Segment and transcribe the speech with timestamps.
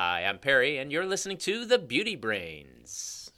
[0.00, 3.32] Hi, I'm Perry, and you're listening to The Beauty Brains.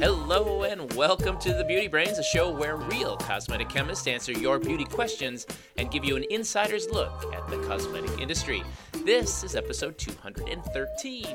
[0.00, 4.58] Hello and welcome to The Beauty Brains, a show where real cosmetic chemists answer your
[4.58, 5.46] beauty questions
[5.78, 8.64] and give you an insider's look at the cosmetic industry.
[9.04, 11.26] This is episode 213.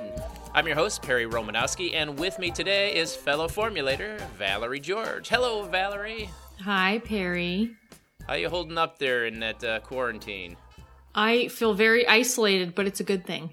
[0.57, 5.29] I'm your host, Perry Romanowski, and with me today is fellow formulator, Valerie George.
[5.29, 6.31] Hello, Valerie.
[6.63, 7.75] Hi, Perry.
[8.25, 10.57] How you holding up there in that uh, quarantine?
[11.13, 13.51] I feel very isolated, but it's a good thing.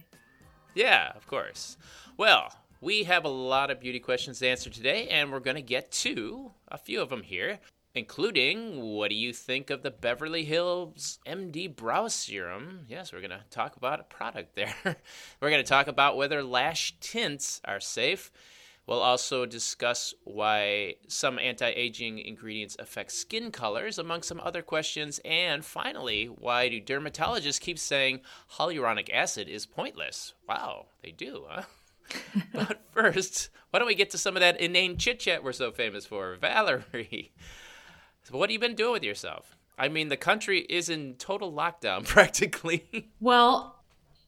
[0.74, 1.76] Yeah, of course.
[2.16, 5.62] Well, we have a lot of beauty questions to answer today, and we're going to
[5.62, 7.58] get to a few of them here,
[7.94, 12.86] including what do you think of the Beverly Hills MD Brow Serum?
[12.88, 14.74] Yes, we're going to talk about a product there.
[15.40, 18.32] we're going to talk about whether lash tints are safe.
[18.86, 25.20] We'll also discuss why some anti aging ingredients affect skin colors, among some other questions.
[25.24, 28.20] And finally, why do dermatologists keep saying
[28.58, 30.34] hyaluronic acid is pointless?
[30.46, 31.62] Wow, they do, huh?
[32.52, 35.72] but first, why don't we get to some of that inane chit chat we're so
[35.72, 36.36] famous for?
[36.36, 37.32] Valerie,
[38.24, 39.56] so what have you been doing with yourself?
[39.78, 43.08] I mean, the country is in total lockdown practically.
[43.20, 43.76] Well,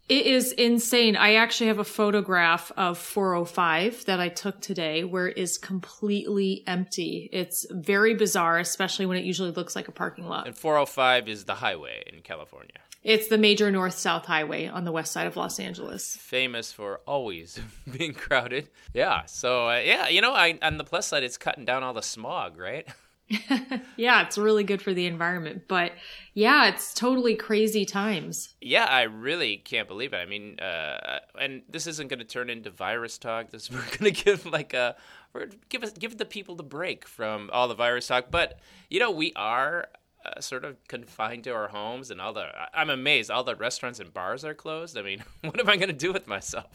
[0.08, 1.16] it is insane.
[1.16, 6.62] I actually have a photograph of 405 that I took today where it is completely
[6.66, 7.28] empty.
[7.32, 10.46] It's very bizarre, especially when it usually looks like a parking lot.
[10.46, 14.92] and 405 is the highway in California, It's the major north south highway on the
[14.92, 16.16] west side of Los Angeles.
[16.16, 17.58] famous for always
[17.96, 18.68] being crowded.
[18.94, 21.94] Yeah, so uh, yeah, you know, I, on the plus side, it's cutting down all
[21.94, 22.86] the smog, right?
[23.96, 25.62] Yeah, it's really good for the environment.
[25.68, 25.92] But
[26.34, 28.54] yeah, it's totally crazy times.
[28.60, 30.18] Yeah, I really can't believe it.
[30.18, 33.50] I mean, uh, and this isn't going to turn into virus talk.
[33.50, 34.96] This we're going to give like a
[35.32, 38.26] we're give us give the people the break from all the virus talk.
[38.30, 38.58] But
[38.90, 39.88] you know, we are
[40.24, 43.30] uh, sort of confined to our homes, and all the I'm amazed.
[43.30, 44.98] All the restaurants and bars are closed.
[44.98, 46.66] I mean, what am I going to do with myself?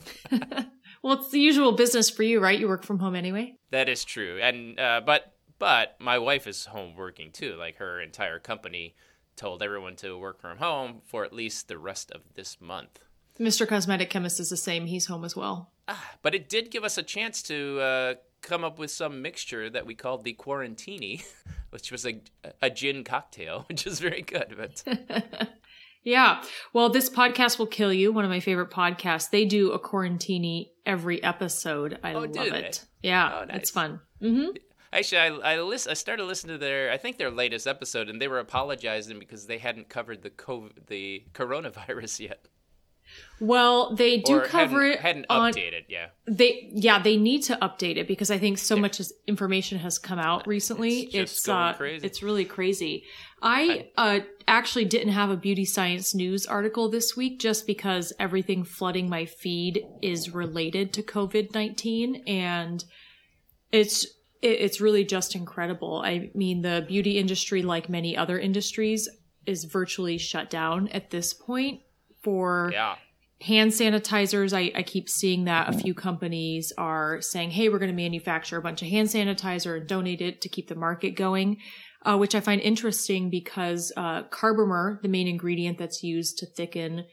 [1.03, 2.59] Well, it's the usual business for you, right?
[2.59, 3.55] You work from home anyway.
[3.71, 7.55] That is true, and uh, but but my wife is home working too.
[7.55, 8.95] Like her entire company
[9.37, 12.99] told everyone to work from home for at least the rest of this month.
[13.39, 13.65] Mr.
[13.67, 14.87] Cosmetic Chemist is the same.
[14.87, 15.71] He's home as well.
[15.87, 19.69] Ah, But it did give us a chance to uh, come up with some mixture
[19.69, 21.23] that we called the Quarantini,
[21.69, 22.19] which was a,
[22.61, 24.55] a gin cocktail, which is very good.
[24.57, 24.83] But
[26.03, 26.43] Yeah.
[26.73, 28.11] Well, this podcast will kill you.
[28.11, 29.29] One of my favorite podcasts.
[29.29, 31.99] They do a quarantini every episode.
[32.03, 32.63] I Oh, love do they?
[32.65, 32.85] it.
[33.03, 33.57] Yeah, Oh, nice.
[33.57, 33.99] it's fun.
[34.19, 34.47] hmm
[34.93, 38.21] actually, I I, list, I started listening to their I think their latest episode, and
[38.21, 42.47] they were apologizing because they hadn't covered the COVID, the coronavirus yet,
[43.39, 45.53] Well, they do or cover hadn't, it hadn't on.
[45.53, 45.85] updated.
[45.89, 49.97] Yeah, They yeah, they need to update it because I think so much information has
[49.97, 51.01] come out recently.
[51.01, 52.05] It's It's, going uh, crazy.
[52.05, 53.03] it's really crazy.
[53.41, 58.63] I uh actually didn't have a beauty science news article this week just because everything
[58.63, 62.83] flooding my feed is related to COVID nineteen and
[63.71, 64.05] it's
[64.41, 66.01] it, it's really just incredible.
[66.03, 69.07] I mean, the beauty industry, like many other industries,
[69.45, 71.81] is virtually shut down at this point
[72.23, 72.95] for yeah.
[73.41, 77.89] hand sanitizers I, I keep seeing that a few companies are saying hey we're going
[77.89, 81.57] to manufacture a bunch of hand sanitizer and donate it to keep the market going
[82.05, 87.05] uh, which i find interesting because uh, carbomer the main ingredient that's used to thicken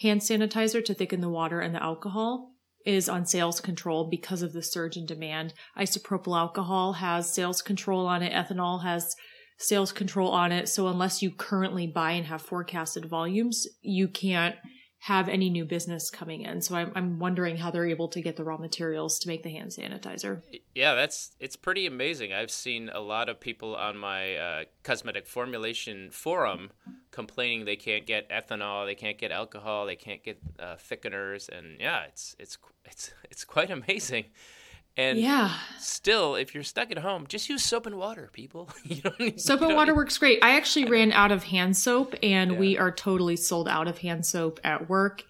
[0.00, 2.55] hand sanitizer to thicken the water and the alcohol
[2.86, 5.52] is on sales control because of the surge in demand.
[5.76, 8.32] Isopropyl alcohol has sales control on it.
[8.32, 9.14] Ethanol has
[9.58, 10.68] sales control on it.
[10.68, 14.54] So unless you currently buy and have forecasted volumes you can't
[15.00, 16.60] have any new business coming in.
[16.60, 19.50] So I'm, I'm wondering how they're able to get the raw materials to make the
[19.50, 20.42] hand sanitizer.
[20.74, 22.32] Yeah, that's it's pretty amazing.
[22.32, 26.70] I've seen a lot of people on my uh, cosmetic formulation forum
[27.10, 31.78] complaining they can't get ethanol, they can't get alcohol, they can't get uh, thickeners, and
[31.80, 34.24] yeah, it's it's it's it's quite amazing.
[34.96, 35.52] And Yeah.
[35.78, 38.70] still, if you're stuck at home, just use soap and water, people.
[38.84, 40.38] you don't need, Soap and water need- works great.
[40.42, 42.58] I actually ran out of hand soap and Yeah.
[42.58, 45.22] we are totally sold out of hand soap at work.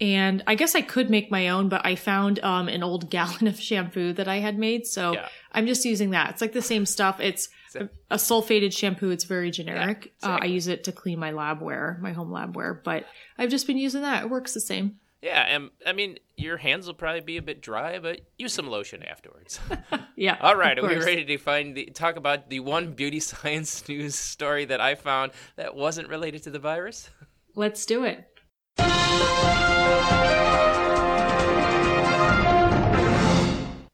[0.00, 3.46] And I guess I could make my own, but I found um, an old gallon
[3.46, 4.86] of shampoo that I had made.
[4.86, 5.28] So Yeah.
[5.52, 6.30] I'm just using that.
[6.30, 7.18] It's like the same stuff.
[7.20, 9.10] It's a, a sulfated shampoo.
[9.10, 10.12] It's very generic.
[10.22, 13.06] uh, I use it to clean my labware, my home labware, but
[13.38, 14.24] I've just been using that.
[14.24, 14.96] It works the same.
[15.26, 18.68] Yeah, and I mean your hands will probably be a bit dry, but use some
[18.68, 19.58] lotion afterwards.
[20.18, 20.38] Yeah.
[20.40, 24.14] All right, are we ready to find the talk about the one beauty science news
[24.14, 27.10] story that I found that wasn't related to the virus?
[27.54, 28.26] Let's do it.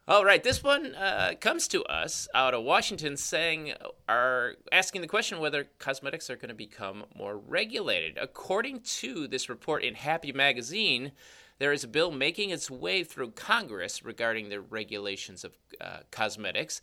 [0.08, 3.74] All right, this one uh, comes to us out of Washington, saying
[4.08, 8.18] are asking the question whether cosmetics are going to become more regulated.
[8.20, 11.12] According to this report in Happi Magazine,
[11.60, 16.82] there is a bill making its way through Congress regarding the regulations of uh, cosmetics.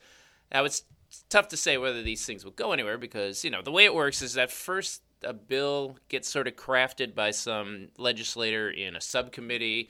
[0.49, 0.85] Now, it's
[1.27, 3.93] tough to say whether these things will go anywhere because you know the way it
[3.93, 9.01] works is that first a bill gets sort of crafted by some legislator in a
[9.01, 9.89] subcommittee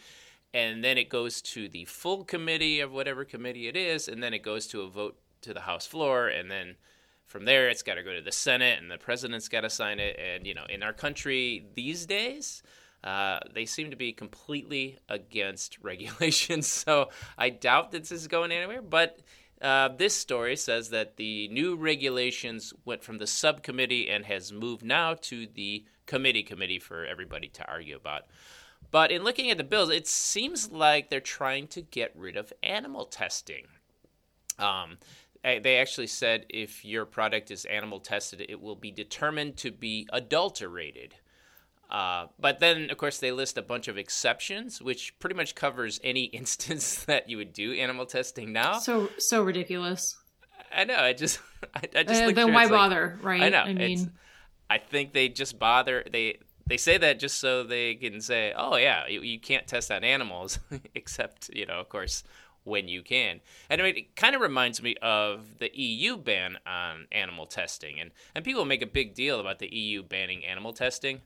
[0.53, 4.33] and then it goes to the full committee of whatever committee it is, and then
[4.33, 6.75] it goes to a vote to the House floor, and then
[7.25, 9.99] from there it's got to go to the Senate, and the president's got to sign
[9.99, 10.19] it.
[10.19, 12.63] And you know, in our country these days,
[13.03, 16.67] uh, they seem to be completely against regulations.
[16.67, 18.81] So I doubt that this is going anywhere.
[18.81, 19.19] But
[19.61, 24.83] uh, this story says that the new regulations went from the subcommittee and has moved
[24.83, 28.23] now to the committee committee for everybody to argue about.
[28.91, 32.51] But in looking at the bills, it seems like they're trying to get rid of
[32.63, 33.67] animal testing.
[34.57, 34.97] Um,
[35.43, 40.07] they actually said if your product is animal tested, it will be determined to be
[40.11, 41.15] adulterated.
[41.89, 45.99] Uh, but then, of course, they list a bunch of exceptions, which pretty much covers
[46.03, 48.79] any instance that you would do animal testing now.
[48.79, 50.17] So so ridiculous.
[50.71, 50.97] I know.
[50.97, 51.39] I just,
[51.75, 52.23] I, I just.
[52.23, 53.41] Uh, then why bother, like, right?
[53.41, 53.61] I know.
[53.61, 54.11] I mean,
[54.69, 56.05] I think they just bother.
[56.11, 56.39] They
[56.69, 60.03] they say that just so they can say, oh yeah, you, you can't test on
[60.03, 60.59] animals,
[60.95, 62.23] except you know, of course,
[62.63, 63.41] when you can.
[63.69, 67.99] And I mean, it kind of reminds me of the EU ban on animal testing,
[67.99, 71.21] and and people make a big deal about the EU banning animal testing,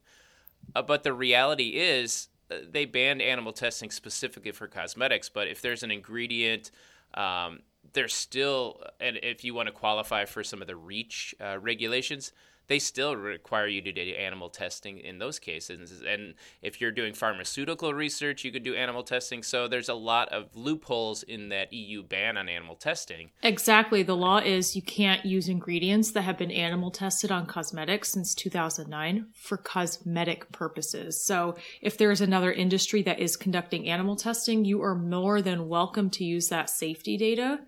[0.75, 5.29] uh, but the reality is uh, they banned animal testing specifically for cosmetics.
[5.29, 6.71] But if there's an ingredient
[7.13, 7.59] um,
[7.91, 12.31] there's still, and if you want to qualify for some of the REACH uh, regulations,
[12.67, 16.01] they still require you to do animal testing in those cases.
[16.01, 19.43] And if you're doing pharmaceutical research, you could do animal testing.
[19.43, 23.31] So there's a lot of loopholes in that EU ban on animal testing.
[23.41, 24.03] Exactly.
[24.03, 28.33] The law is you can't use ingredients that have been animal tested on cosmetics since
[28.33, 31.25] 2009 for cosmetic purposes.
[31.25, 36.09] So if there's another industry that is conducting animal testing, you are more than welcome
[36.11, 37.59] to use that safety data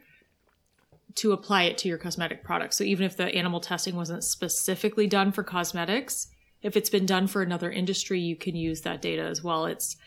[1.15, 2.77] to apply it to your cosmetic products.
[2.77, 6.27] So even if the animal testing wasn't specifically done for cosmetics,
[6.61, 9.65] if it's been done for another industry, you can use that data as well.
[9.65, 9.97] It's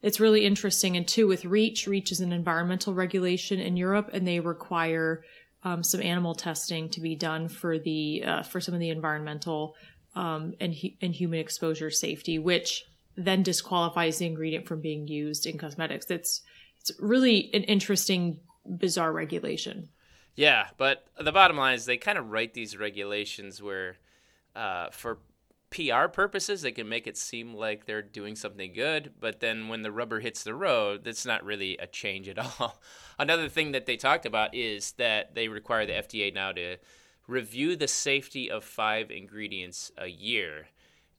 [0.00, 0.96] it's really interesting.
[0.96, 5.24] And two, with REACH, REACH is an environmental regulation in Europe, and they require
[5.64, 9.74] um, some animal testing to be done for the uh, for some of the environmental
[10.14, 12.84] um, and and human exposure safety, which
[13.16, 16.10] then disqualifies the ingredient from being used in cosmetics.
[16.10, 16.42] It's
[16.80, 19.88] it's really an interesting, bizarre regulation.
[20.38, 23.96] Yeah, but the bottom line is they kind of write these regulations where,
[24.54, 25.18] uh, for
[25.70, 29.82] PR purposes, they can make it seem like they're doing something good, but then when
[29.82, 32.80] the rubber hits the road, that's not really a change at all.
[33.18, 36.76] Another thing that they talked about is that they require the FDA now to
[37.26, 40.68] review the safety of five ingredients a year.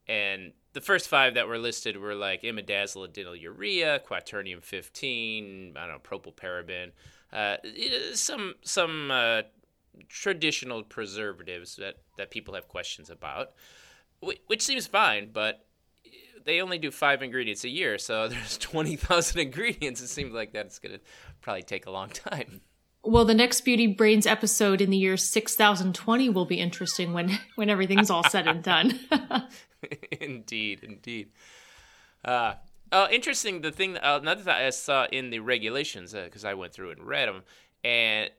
[0.07, 5.99] And the first five that were listed were like imidazole quaternium 15, I don't know,
[5.99, 6.91] propylparaben
[7.31, 7.57] uh,
[8.13, 9.41] some some uh,
[10.07, 13.51] traditional preservatives that, that people have questions about,
[14.21, 15.65] which seems fine, but
[16.45, 20.01] they only do five ingredients a year, so there's 20,000 ingredients.
[20.01, 21.01] It seems like that's going to
[21.41, 22.61] probably take a long time.
[23.03, 27.69] Well, the next Beauty Brains episode in the year 6020 will be interesting when, when
[27.69, 28.99] everything's all said and done.
[30.19, 31.29] indeed, indeed.
[32.25, 32.55] Uh,
[32.91, 33.61] uh, interesting.
[33.61, 36.91] The thing, uh, another thing I saw in the regulations, because uh, I went through
[36.91, 37.43] and read them,
[37.83, 38.29] and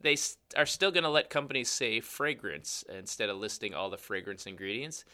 [0.00, 3.96] they st- are still going to let companies say fragrance instead of listing all the
[3.96, 5.04] fragrance ingredients.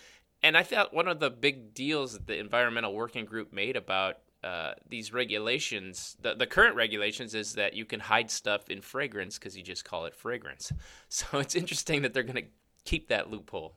[0.42, 4.16] And I thought one of the big deals that the Environmental Working Group made about
[4.42, 9.38] uh, these regulations, the, the current regulations, is that you can hide stuff in fragrance
[9.38, 10.70] because you just call it fragrance.
[11.08, 12.50] So it's interesting that they're going to
[12.84, 13.76] keep that loophole.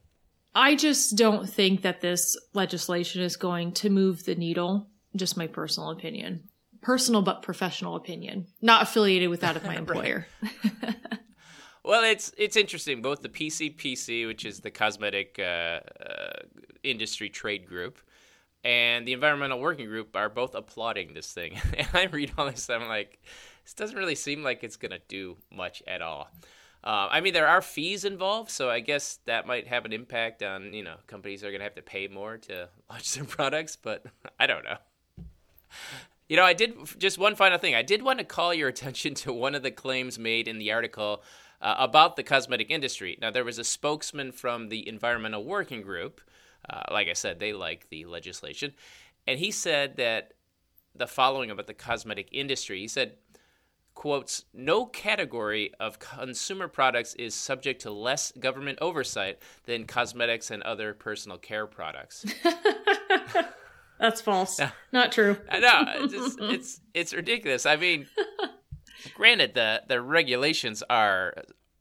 [0.54, 5.48] I just don't think that this legislation is going to move the needle just my
[5.48, 6.50] personal opinion.
[6.82, 8.48] Personal but professional opinion.
[8.62, 10.28] Not affiliated with that of my employer.
[11.84, 13.02] well, it's it's interesting.
[13.02, 16.40] Both the PCPC, which is the cosmetic uh, uh,
[16.84, 18.00] industry trade group,
[18.64, 21.60] and the Environmental Working Group are both applauding this thing.
[21.78, 23.24] and I read all this, I'm like,
[23.64, 26.30] this doesn't really seem like it's going to do much at all.
[26.84, 30.44] Uh, I mean, there are fees involved, so I guess that might have an impact
[30.44, 33.76] on you know companies are going to have to pay more to launch their products,
[33.76, 34.06] but
[34.40, 34.78] I don't know.
[36.28, 37.74] You know, I did just one final thing.
[37.76, 40.72] I did want to call your attention to one of the claims made in the
[40.72, 41.24] article
[41.62, 43.18] uh, about the cosmetic industry.
[43.22, 46.22] Now, there was a spokesman from the Environmental Working Group.
[46.70, 48.74] Uh, like I said, they like the legislation.
[49.26, 50.34] And he said that
[50.96, 53.14] the following about the cosmetic industry he said,
[53.94, 60.62] quotes, no category of consumer products is subject to less government oversight than cosmetics and
[60.64, 62.26] other personal care products.
[64.00, 64.60] That's false.
[64.92, 65.38] Not true.
[65.52, 67.66] no, it's, just, it's it's ridiculous.
[67.66, 68.08] I mean,
[69.16, 71.34] granted, the the regulations are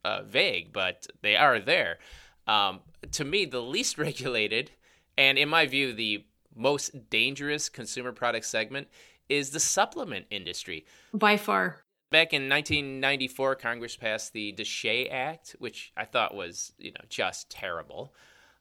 [0.03, 1.99] uh, vague, but they are there.
[2.47, 2.79] Um,
[3.11, 4.71] to me, the least regulated,
[5.17, 8.87] and in my view, the most dangerous consumer product segment
[9.29, 10.85] is the supplement industry.
[11.13, 11.83] By far.
[12.09, 17.49] Back in 1994, Congress passed the DSHEA Act, which I thought was, you know, just
[17.49, 18.13] terrible.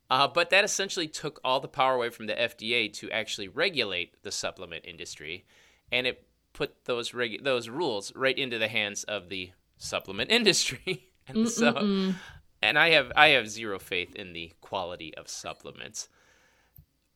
[0.09, 4.23] Uh, but that essentially took all the power away from the FDA to actually regulate
[4.23, 5.45] the supplement industry,
[5.91, 11.09] and it put those regu- those rules right into the hands of the supplement industry.
[11.27, 11.49] and Mm-mm-mm.
[11.49, 12.15] so, mm, mm.
[12.63, 16.09] and I have I have zero faith in the quality of supplements.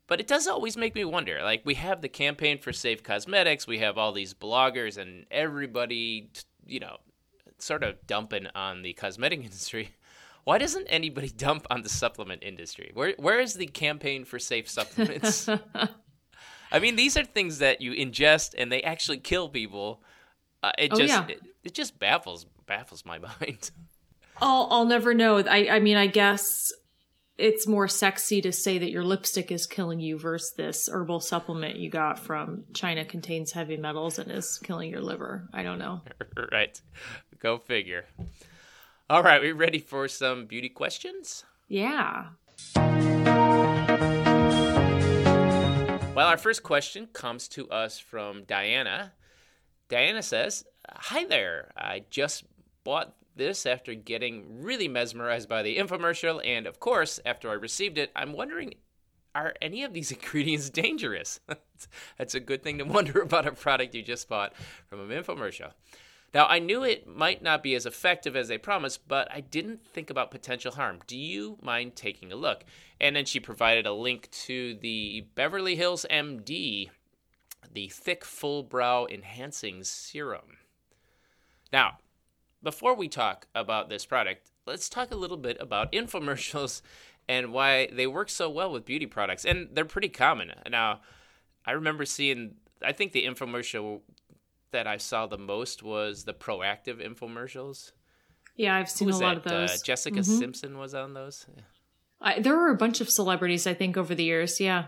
[0.09, 1.41] But it does always make me wonder.
[1.45, 6.31] Like we have the campaign for safe cosmetics, we have all these bloggers and everybody,
[6.67, 6.97] you know,
[7.59, 9.91] sort of dumping on the cosmetic industry.
[10.45, 12.91] Why doesn't anybody dump on the supplement industry?
[12.95, 15.49] Where where is the campaign for safe supplements?
[16.73, 20.03] I mean, these are things that you ingest and they actually kill people.
[20.63, 21.27] Uh, it oh, just yeah.
[21.29, 23.71] it, it just baffles baffles my mind.
[24.41, 25.39] I'll I'll never know.
[25.39, 26.73] I I mean, I guess
[27.39, 31.77] it's more sexy to say that your lipstick is killing you versus this herbal supplement
[31.77, 35.49] you got from China contains heavy metals and is killing your liver.
[35.53, 36.03] I don't know.
[36.53, 36.79] right.
[37.39, 38.05] Go figure.
[39.11, 41.43] All right, we ready for some beauty questions?
[41.67, 42.27] Yeah.
[46.15, 49.15] Well, our first question comes to us from Diana.
[49.89, 51.73] Diana says, Hi there.
[51.77, 52.45] I just
[52.85, 57.99] bought this after getting really mesmerized by the infomercial, and of course, after I received
[57.99, 58.75] it, I'm wondering
[59.35, 61.41] are any of these ingredients dangerous?
[62.17, 64.55] That's a good thing to wonder about a product you just bought
[64.89, 65.73] from an infomercial.
[66.33, 69.85] Now, I knew it might not be as effective as they promised, but I didn't
[69.85, 71.01] think about potential harm.
[71.07, 72.65] Do you mind taking a look?
[73.01, 76.91] And then she provided a link to the Beverly Hills MD,
[77.73, 80.59] the Thick Full Brow Enhancing Serum.
[81.73, 81.99] Now,
[82.63, 86.81] before we talk about this product, let's talk a little bit about infomercials
[87.29, 89.45] and why they work so well with beauty products.
[89.45, 90.53] And they're pretty common.
[90.71, 91.01] Now,
[91.67, 94.01] I remember seeing, I think the infomercial
[94.73, 97.93] that I saw the most was the Proactiv infomercials.
[98.57, 99.47] Yeah, I've seen a lot that?
[99.47, 99.71] of uh, those.
[99.73, 100.39] Uh, Jessica mm-hmm.
[100.39, 101.47] Simpson was on those.
[102.21, 104.61] I, there were a bunch of celebrities, I think, over the years.
[104.61, 104.87] Yeah.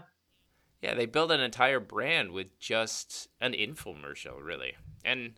[0.83, 4.75] Yeah, they built an entire brand with just an infomercial, really.
[5.05, 5.35] And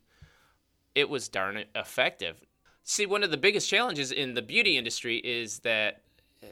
[0.95, 2.43] it was darn effective.
[2.83, 6.03] See, one of the biggest challenges in the beauty industry is that
[6.43, 6.49] uh,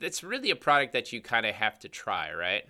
[0.00, 2.64] it's really a product that you kind of have to try, right?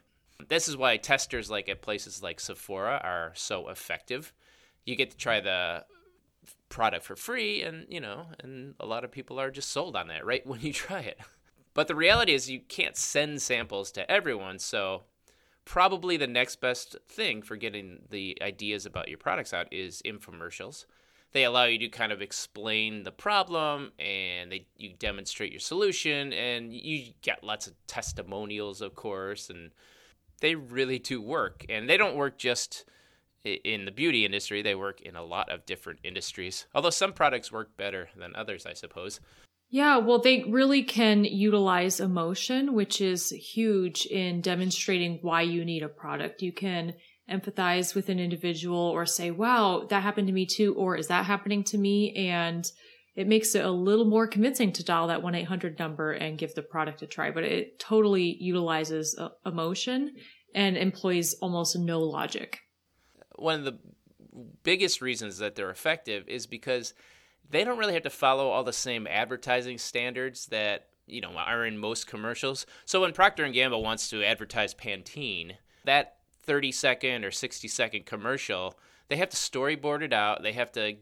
[0.49, 4.33] This is why testers like at places like Sephora are so effective.
[4.87, 5.85] You get to try the
[6.69, 10.09] product for free and, you know, and a lot of people are just sold on
[10.09, 11.19] that right when you try it.
[11.75, 15.03] But the reality is you can't send samples to everyone, so
[15.67, 20.87] probably the next best thing for getting the ideas about your products out is infomercials
[21.37, 26.33] they allow you to kind of explain the problem and they you demonstrate your solution
[26.33, 29.71] and you get lots of testimonials of course and
[30.41, 32.87] they really do work and they don't work just
[33.45, 37.53] in the beauty industry they work in a lot of different industries although some products
[37.53, 39.21] work better than others i suppose
[39.69, 45.83] yeah, well, they really can utilize emotion, which is huge in demonstrating why you need
[45.83, 46.41] a product.
[46.41, 46.95] You can
[47.31, 51.27] empathize with an individual or say, wow, that happened to me too, or is that
[51.27, 52.15] happening to me?
[52.15, 52.65] And
[53.17, 56.55] it makes it a little more convincing to dial that 1 800 number and give
[56.55, 57.33] the product a try.
[57.33, 60.15] But it totally utilizes uh, emotion
[60.55, 62.61] and employs almost no logic.
[63.37, 63.79] One of the
[64.63, 66.95] biggest reasons that they're effective is because
[67.49, 71.65] they don't really have to follow all the same advertising standards that you know are
[71.65, 72.67] in most commercials.
[72.85, 78.07] So when Procter and Gamble wants to advertise Pantene, that 30 second or 60 second
[78.07, 78.79] commercial,
[79.09, 80.43] they have to storyboard it out.
[80.43, 80.97] They have to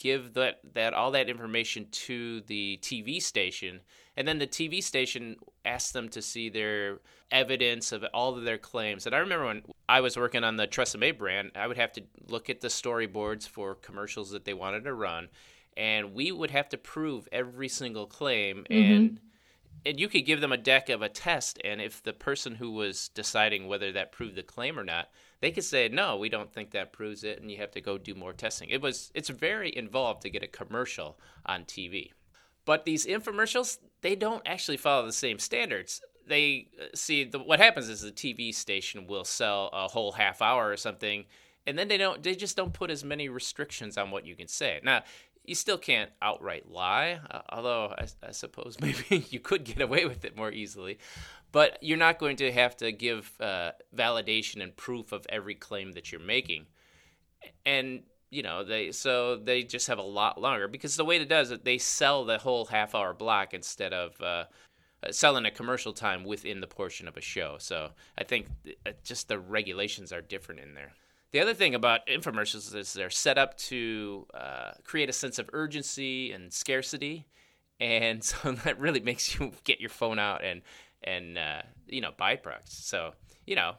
[0.00, 3.80] give that that all that information to the TV station,
[4.16, 6.98] and then the TV station asks them to see their
[7.30, 9.06] evidence of all of their claims.
[9.06, 12.02] And I remember when I was working on the Tresemme brand, I would have to
[12.26, 15.28] look at the storyboards for commercials that they wanted to run,
[15.76, 18.92] and we would have to prove every single claim mm-hmm.
[18.92, 19.20] and
[19.86, 22.70] and you could give them a deck of a test and if the person who
[22.70, 25.08] was deciding whether that proved the claim or not
[25.40, 27.98] they could say no we don't think that proves it and you have to go
[27.98, 28.68] do more testing.
[28.68, 32.10] It was it's very involved to get a commercial on tv
[32.64, 36.00] but these infomercials they don't actually follow the same standards.
[36.26, 40.40] They uh, see the, what happens is the tv station will sell a whole half
[40.42, 41.24] hour or something
[41.66, 44.48] and then they don't they just don't put as many restrictions on what you can
[44.48, 44.80] say.
[44.82, 45.02] Now,
[45.50, 50.04] you still can't outright lie, uh, although I, I, suppose maybe you could get away
[50.04, 50.98] with it more easily.
[51.50, 55.90] But you're not going to have to give uh, validation and proof of every claim
[55.92, 56.66] that you're making.
[57.66, 61.28] And you know they so they just have a lot longer because the way it
[61.28, 64.44] does it they sell the whole half hour block instead of uh,
[65.02, 67.56] uh selling a commercial time within the portion of a show.
[67.58, 68.46] So I think
[68.86, 70.92] uh, just the regulations are different in there.
[71.32, 75.48] The other thing about infomercials is they're set up to uh, create a sense of
[75.52, 77.26] urgency and scarcity,
[77.78, 80.62] and so that really makes you get your phone out and
[81.02, 82.84] and uh, you know buy products.
[82.84, 83.12] So
[83.46, 83.74] you know,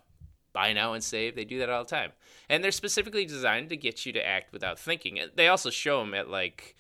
[0.53, 1.35] buy now and save.
[1.35, 2.11] They do that all the time,
[2.49, 5.19] and they're specifically designed to get you to act without thinking.
[5.35, 6.75] They also show them at like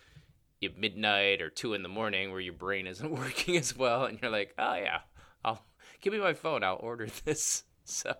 [0.77, 4.31] midnight or two in the morning where your brain isn't working as well, and you're
[4.31, 4.99] like, oh yeah,
[5.43, 5.65] I'll
[5.99, 6.63] give me my phone.
[6.63, 7.63] I'll order this.
[7.83, 8.13] So.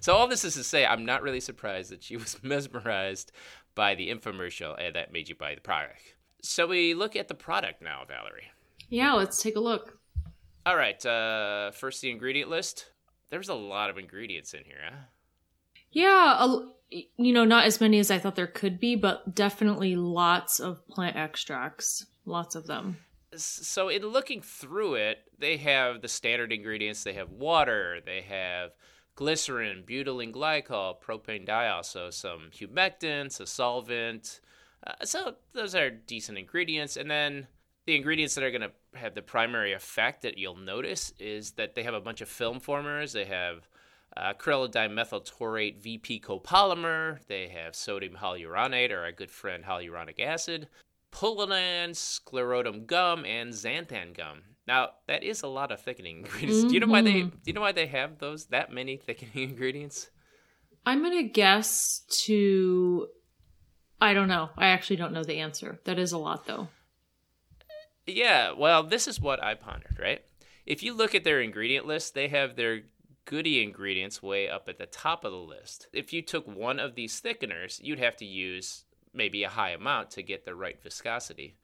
[0.00, 3.32] So all this is to say, I'm not really surprised that she was mesmerized
[3.74, 6.14] by the infomercial and that made you buy the product.
[6.42, 8.50] So we look at the product now, Valerie.
[8.88, 9.98] Yeah, let's take a look.
[10.66, 11.04] All right.
[11.04, 12.86] Uh, first, the ingredient list.
[13.30, 14.96] There's a lot of ingredients in here, huh?
[15.92, 16.60] Yeah, a,
[16.90, 20.86] you know, not as many as I thought there could be, but definitely lots of
[20.88, 22.06] plant extracts.
[22.24, 22.98] Lots of them.
[23.36, 27.04] So, in looking through it, they have the standard ingredients.
[27.04, 28.00] They have water.
[28.04, 28.70] They have
[29.20, 34.40] glycerin, butylene glycol, propane diol, so some humectants, a solvent.
[34.86, 36.96] Uh, so those are decent ingredients.
[36.96, 37.46] And then
[37.84, 41.74] the ingredients that are going to have the primary effect that you'll notice is that
[41.74, 43.12] they have a bunch of film formers.
[43.12, 43.68] They have
[44.16, 47.18] uh, acryloyldimethyltaurate VP copolymer.
[47.26, 50.68] They have sodium hyaluronate, or our good friend hyaluronic acid,
[51.12, 54.38] pullulan, sclerotium gum, and xanthan gum.
[54.70, 56.58] Now that is a lot of thickening ingredients.
[56.58, 56.68] Mm-hmm.
[56.68, 57.22] Do you know why they?
[57.22, 57.28] Mm-hmm.
[57.30, 60.10] Do you know why they have those that many thickening ingredients?
[60.86, 63.08] I'm gonna guess to.
[64.00, 64.50] I don't know.
[64.56, 65.80] I actually don't know the answer.
[65.86, 66.68] That is a lot, though.
[68.06, 68.52] Yeah.
[68.52, 69.98] Well, this is what I pondered.
[70.00, 70.22] Right.
[70.66, 72.82] If you look at their ingredient list, they have their
[73.24, 75.88] goody ingredients way up at the top of the list.
[75.92, 80.12] If you took one of these thickeners, you'd have to use maybe a high amount
[80.12, 81.56] to get the right viscosity.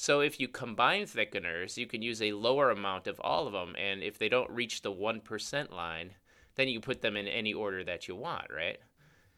[0.00, 3.74] So if you combine thickeners, you can use a lower amount of all of them,
[3.76, 6.12] and if they don't reach the 1% line,
[6.54, 8.78] then you put them in any order that you want, right?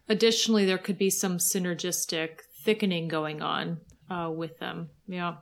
[0.06, 4.90] Additionally, there could be some synergistic thickening going on uh, with them.
[5.08, 5.36] Yeah.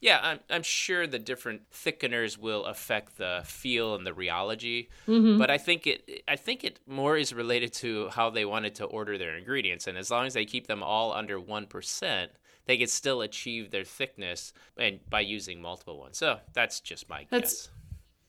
[0.00, 5.38] Yeah, I'm, I'm sure the different thickeners will affect the feel and the rheology, mm-hmm.
[5.38, 8.86] but I think it I think it more is related to how they wanted to
[8.86, 12.32] order their ingredients, and as long as they keep them all under one percent,
[12.66, 16.18] they could still achieve their thickness and by using multiple ones.
[16.18, 17.68] So that's just my that's, guess.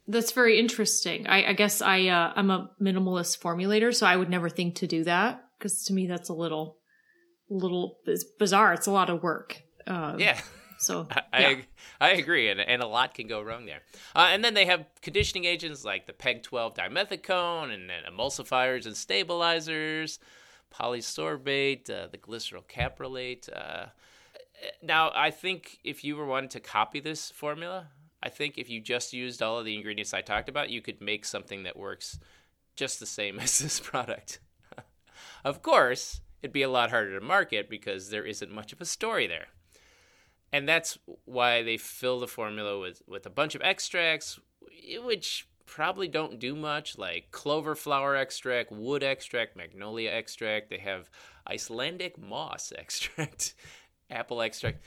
[0.08, 1.28] That's very interesting.
[1.28, 4.88] I, I guess I uh, I'm a minimalist formulator, so I would never think to
[4.88, 6.78] do that because to me that's a little
[7.50, 8.00] little
[8.40, 8.74] bizarre.
[8.74, 9.62] It's a lot of work.
[9.86, 10.40] Uh, yeah.
[10.80, 11.56] So I, yeah.
[12.02, 13.82] I, I agree, and, and a lot can go wrong there.
[14.16, 18.86] Uh, and then they have conditioning agents like the PEG 12 dimethicone and, and emulsifiers
[18.86, 20.20] and stabilizers,
[20.74, 23.48] polysorbate, uh, the glyceryl caprylate.
[23.54, 23.86] Uh,
[24.82, 27.88] now, I think if you were wanting to copy this formula,
[28.22, 31.02] I think if you just used all of the ingredients I talked about, you could
[31.02, 32.20] make something that works
[32.76, 34.40] just the same as this product.
[35.44, 38.86] of course, it'd be a lot harder to market because there isn't much of a
[38.86, 39.48] story there.
[40.52, 44.40] And that's why they fill the formula with, with a bunch of extracts,
[45.04, 50.70] which probably don't do much, like clover flower extract, wood extract, magnolia extract.
[50.70, 51.10] They have
[51.50, 53.56] Icelandic moss extract
[54.14, 54.84] apple extract.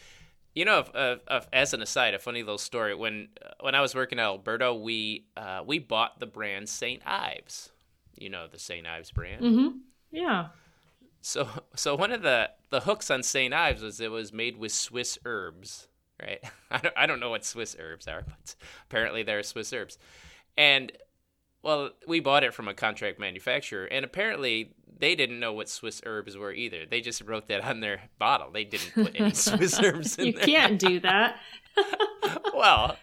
[0.55, 2.95] You know, if, uh, if, as an aside, a funny little story.
[2.95, 3.29] When
[3.61, 7.71] when I was working at Alberto, we uh, we bought the brand Saint Ives.
[8.15, 9.43] You know the Saint Ives brand.
[9.43, 9.79] Mm-hmm.
[10.11, 10.49] Yeah.
[11.21, 14.73] So so one of the the hooks on Saint Ives was it was made with
[14.73, 15.89] Swiss herbs,
[16.23, 16.43] right?
[16.71, 18.55] I don't I don't know what Swiss herbs are, but
[18.89, 19.99] apparently they're Swiss herbs,
[20.57, 20.93] and
[21.67, 26.01] well, we bought it from a contract manufacturer, and apparently they didn't know what Swiss
[26.07, 26.87] herbs were either.
[26.89, 28.53] They just wrote that on their bottle.
[28.53, 30.49] They didn't put any Swiss herbs in you there.
[30.49, 31.41] You can't do that.
[32.55, 32.97] well,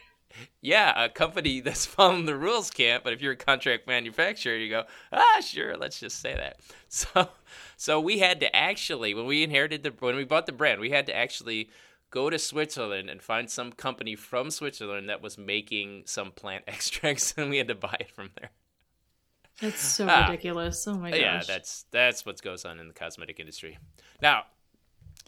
[0.62, 4.70] yeah, a company that's following the rules can't, but if you're a contract manufacturer, you
[4.70, 6.60] go, ah, sure, let's just say that.
[6.94, 7.30] So,
[7.76, 10.92] so we had to actually, when we inherited the, when we bought the brand, we
[10.92, 11.72] had to actually
[12.14, 17.34] go to Switzerland and find some company from Switzerland that was making some plant extracts,
[17.36, 18.52] and we had to buy it from there.
[19.60, 20.88] That's so ah, ridiculous.
[20.88, 21.20] Oh my gosh.
[21.20, 23.78] Yeah, that's that's what goes on in the cosmetic industry.
[24.22, 24.44] Now,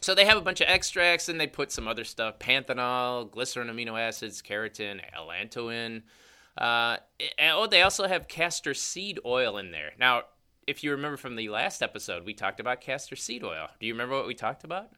[0.00, 3.68] so they have a bunch of extracts and they put some other stuff: panthenol, glycerin
[3.68, 6.02] amino acids, keratin, allantoin.
[6.56, 6.96] Uh,
[7.38, 9.92] and, oh, they also have castor seed oil in there.
[9.98, 10.22] Now,
[10.66, 13.68] if you remember from the last episode, we talked about castor seed oil.
[13.78, 14.90] Do you remember what we talked about?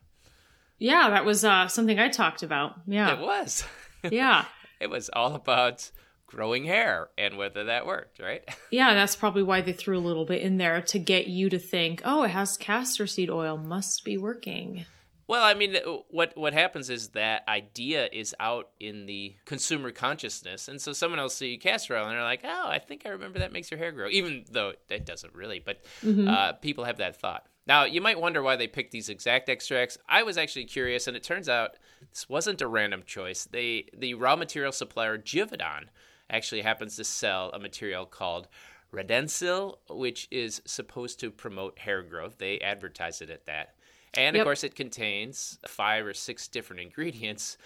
[0.78, 2.74] Yeah, that was uh, something I talked about.
[2.86, 3.14] Yeah.
[3.14, 3.64] It was.
[4.10, 4.44] yeah.
[4.80, 5.90] it was all about
[6.26, 8.42] growing hair and whether that worked, right?
[8.70, 11.58] Yeah, that's probably why they threw a little bit in there to get you to
[11.58, 14.84] think, oh, it has castor seed oil, must be working.
[15.28, 15.76] Well, I mean,
[16.08, 21.20] what what happens is that idea is out in the consumer consciousness, and so someone
[21.20, 23.76] else see castor oil and they're like, "Oh, I think I remember that makes your
[23.76, 25.58] hair grow," even though it doesn't really.
[25.58, 26.26] But mm-hmm.
[26.26, 27.46] uh, people have that thought.
[27.66, 29.98] Now, you might wonder why they picked these exact extracts.
[30.08, 31.72] I was actually curious, and it turns out
[32.10, 33.44] this wasn't a random choice.
[33.44, 35.88] They the raw material supplier Givaudan
[36.30, 38.48] actually happens to sell a material called
[38.94, 42.38] Redensyl, which is supposed to promote hair growth.
[42.38, 43.74] They advertise it at that.
[44.14, 47.58] And of course, it contains five or six different ingredients,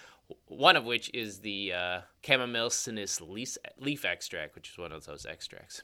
[0.46, 5.06] one of which is the uh, Camellia sinensis leaf, leaf extract, which is one of
[5.06, 5.82] those extracts.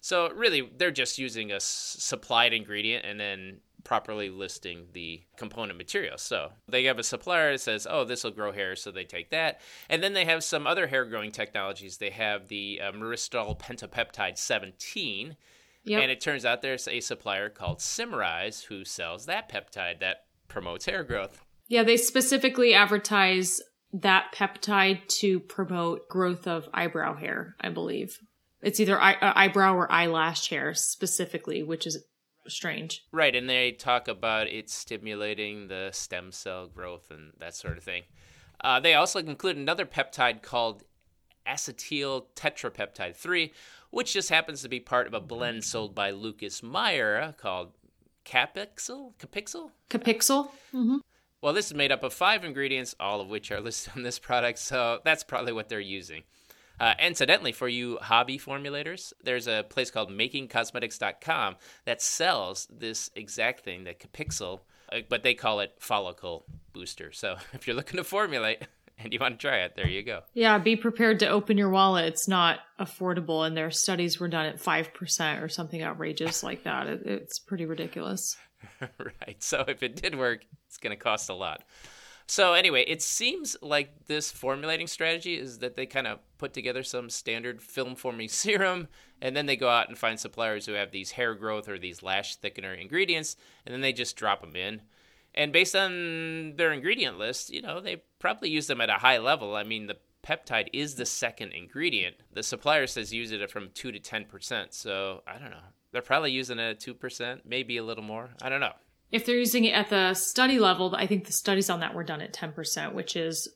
[0.00, 5.78] So, really, they're just using a s- supplied ingredient and then properly listing the component
[5.78, 6.18] material.
[6.18, 9.30] So they have a supplier that says, oh, this will grow hair, so they take
[9.30, 9.60] that.
[9.88, 11.98] And then they have some other hair growing technologies.
[11.98, 15.36] They have the uh, Myristoyl Pentapeptide 17,
[15.84, 16.02] Yep.
[16.02, 20.86] And it turns out there's a supplier called Symrise who sells that peptide that promotes
[20.86, 21.44] hair growth.
[21.68, 23.60] Yeah, they specifically advertise
[23.92, 28.18] that peptide to promote growth of eyebrow hair, I believe.
[28.62, 32.02] It's either eye- uh, eyebrow or eyelash hair specifically, which is
[32.48, 33.04] strange.
[33.12, 37.84] Right, and they talk about it stimulating the stem cell growth and that sort of
[37.84, 38.02] thing.
[38.62, 40.82] Uh, they also include another peptide called
[41.46, 43.52] acetyl tetrapeptide 3,
[43.94, 47.72] which just happens to be part of a blend sold by Lucas Meyer called
[48.24, 49.12] Capixyl?
[49.18, 49.70] Capixyl?
[49.88, 50.48] Capixyl?
[50.74, 50.96] Mm-hmm.
[51.40, 54.18] Well, this is made up of five ingredients, all of which are listed on this
[54.18, 56.22] product, so that's probably what they're using.
[56.80, 63.60] Uh, incidentally, for you hobby formulators, there's a place called makingcosmetics.com that sells this exact
[63.64, 67.12] thing, the Capixyl, uh, but they call it follicle booster.
[67.12, 68.62] So if you're looking to formulate,
[68.98, 70.22] and you want to try it, there you go.
[70.34, 72.06] Yeah, be prepared to open your wallet.
[72.06, 76.86] It's not affordable, and their studies were done at 5% or something outrageous like that.
[76.86, 78.36] It, it's pretty ridiculous.
[78.80, 79.42] right.
[79.42, 81.64] So if it did work, it's going to cost a lot.
[82.26, 86.82] So anyway, it seems like this formulating strategy is that they kind of put together
[86.82, 88.88] some standard film forming serum
[89.20, 92.02] and then they go out and find suppliers who have these hair growth or these
[92.02, 94.80] lash thickener ingredients and then they just drop them in.
[95.34, 99.18] And based on their ingredient list, you know, they probably use them at a high
[99.18, 99.56] level.
[99.56, 102.16] I mean, the peptide is the second ingredient.
[102.32, 104.72] The supplier says use it from 2 to 10%.
[104.72, 105.58] So, I don't know.
[105.92, 108.30] They're probably using it at 2%, maybe a little more.
[108.42, 108.72] I don't know.
[109.12, 112.02] If they're using it at the study level, I think the studies on that were
[112.02, 113.48] done at 10%, which is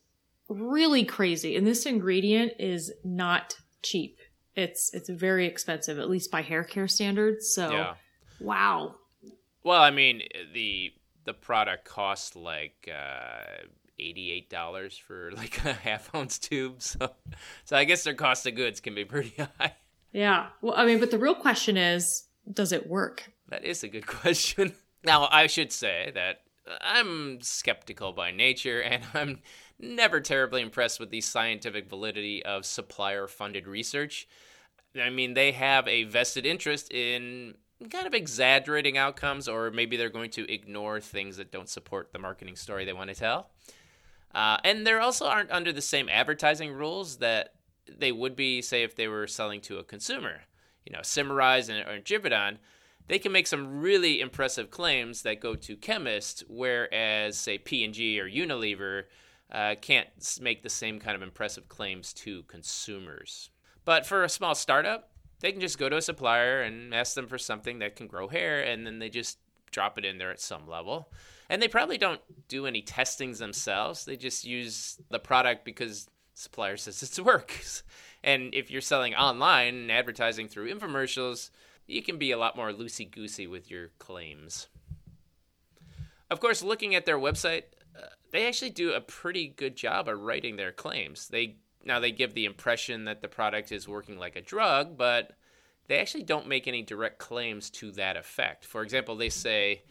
[0.48, 1.56] really crazy.
[1.56, 4.18] And this ingredient is not cheap.
[4.54, 7.52] It's it's very expensive, at least by hair care standards.
[7.52, 7.94] So, yeah.
[8.40, 8.96] wow.
[9.62, 10.92] Well, I mean, the
[11.28, 13.66] the product costs like uh,
[13.98, 16.82] eighty-eight dollars for like a half ounce tube.
[16.82, 17.10] So,
[17.64, 19.74] so I guess their cost of goods can be pretty high.
[20.10, 20.46] Yeah.
[20.62, 23.30] Well, I mean, but the real question is, does it work?
[23.50, 24.72] That is a good question.
[25.04, 26.40] Now, I should say that
[26.80, 29.40] I'm skeptical by nature, and I'm
[29.78, 34.26] never terribly impressed with the scientific validity of supplier-funded research.
[34.98, 37.54] I mean, they have a vested interest in
[37.90, 42.18] kind of exaggerating outcomes, or maybe they're going to ignore things that don't support the
[42.18, 43.50] marketing story they want to tell.
[44.34, 47.54] Uh, and they also aren't under the same advertising rules that
[47.86, 50.42] they would be, say, if they were selling to a consumer.
[50.84, 52.00] You know, Symrise and or
[53.08, 58.28] they can make some really impressive claims that go to chemists, whereas, say, P&G or
[58.28, 59.04] Unilever
[59.50, 60.08] uh, can't
[60.40, 63.50] make the same kind of impressive claims to consumers.
[63.86, 65.10] But for a small startup,
[65.40, 68.28] they can just go to a supplier and ask them for something that can grow
[68.28, 69.38] hair, and then they just
[69.70, 71.10] drop it in there at some level.
[71.48, 74.04] And they probably don't do any testings themselves.
[74.04, 77.82] They just use the product because supplier says it works.
[78.24, 81.50] And if you're selling online and advertising through infomercials,
[81.86, 84.66] you can be a lot more loosey goosey with your claims.
[86.28, 87.62] Of course, looking at their website,
[87.96, 91.28] uh, they actually do a pretty good job of writing their claims.
[91.28, 95.32] They now they give the impression that the product is working like a drug, but
[95.86, 98.64] they actually don't make any direct claims to that effect.
[98.64, 99.82] For example, they say,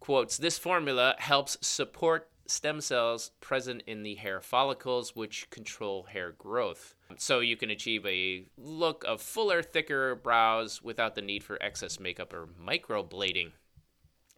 [0.00, 6.32] quotes, this formula helps support stem cells present in the hair follicles which control hair
[6.32, 6.94] growth.
[7.16, 11.98] So you can achieve a look of fuller, thicker brows without the need for excess
[12.00, 13.52] makeup or microblading.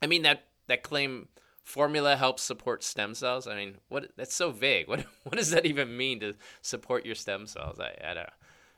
[0.03, 1.29] I mean that that claim
[1.65, 3.49] formula helps support stem cells.
[3.49, 4.11] I mean, what?
[4.17, 4.87] That's so vague.
[4.89, 7.81] What what does that even mean to support your stem cells?
[7.81, 8.29] I, I don't.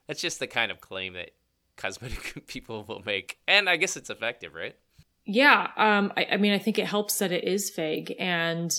[0.07, 1.33] That's just the kind of claim that
[1.77, 3.39] cosmetic people will make.
[3.47, 4.77] And I guess it's effective, right?
[5.25, 5.71] Yeah.
[5.77, 8.73] Um, I, I mean, I think it helps that it is vague and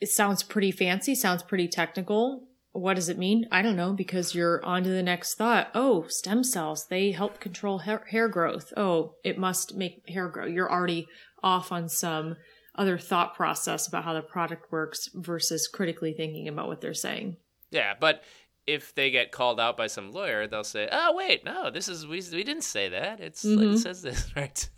[0.00, 2.44] it sounds pretty fancy, sounds pretty technical.
[2.72, 3.46] What does it mean?
[3.50, 5.70] I don't know because you're on to the next thought.
[5.74, 8.72] Oh, stem cells, they help control hair, hair growth.
[8.76, 10.46] Oh, it must make hair grow.
[10.46, 11.06] You're already
[11.42, 12.36] off on some
[12.78, 17.36] other thought process about how the product works versus critically thinking about what they're saying.
[17.70, 18.22] Yeah, but
[18.66, 22.06] if they get called out by some lawyer, they'll say, "Oh, wait, no, this is
[22.06, 23.20] we, we didn't say that.
[23.20, 23.74] It's Mhm.
[23.74, 24.68] it says this, right?"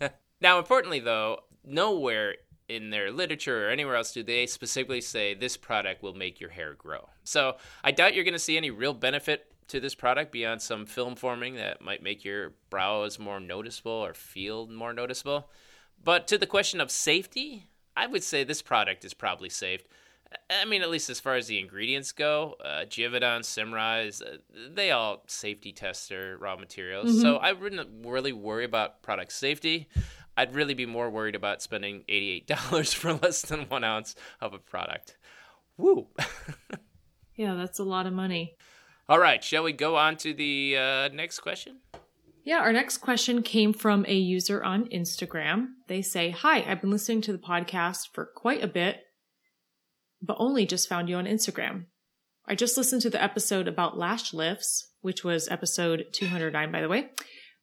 [0.41, 2.35] now, importantly though, nowhere
[2.67, 6.49] in their literature or anywhere else do they specifically say this product will make your
[6.51, 7.09] hair grow.
[7.23, 10.85] So, I doubt you're going to see any real benefit to this product beyond some
[10.85, 15.49] film forming that might make your brows more noticeable or feel more noticeable.
[16.03, 19.83] But to the question of safety, I would say this product is probably safe.
[20.49, 24.37] I mean, at least as far as the ingredients go, uh, Givaudan, Symrise, uh,
[24.73, 27.19] they all safety test their raw materials.
[27.21, 29.89] So I wouldn't really worry about product safety.
[30.37, 34.59] I'd really be more worried about spending $88 for less than one ounce of a
[34.59, 35.17] product.
[35.77, 36.07] Woo!
[37.35, 38.55] Yeah, that's a lot of money.
[39.09, 41.77] all right, shall we go on to the uh, next question?
[42.43, 45.67] Yeah, our next question came from a user on Instagram.
[45.87, 49.01] They say, Hi, I've been listening to the podcast for quite a bit,
[50.21, 51.85] but only just found you on Instagram.
[52.47, 56.89] I just listened to the episode about lash lifts, which was episode 209, by the
[56.89, 57.09] way,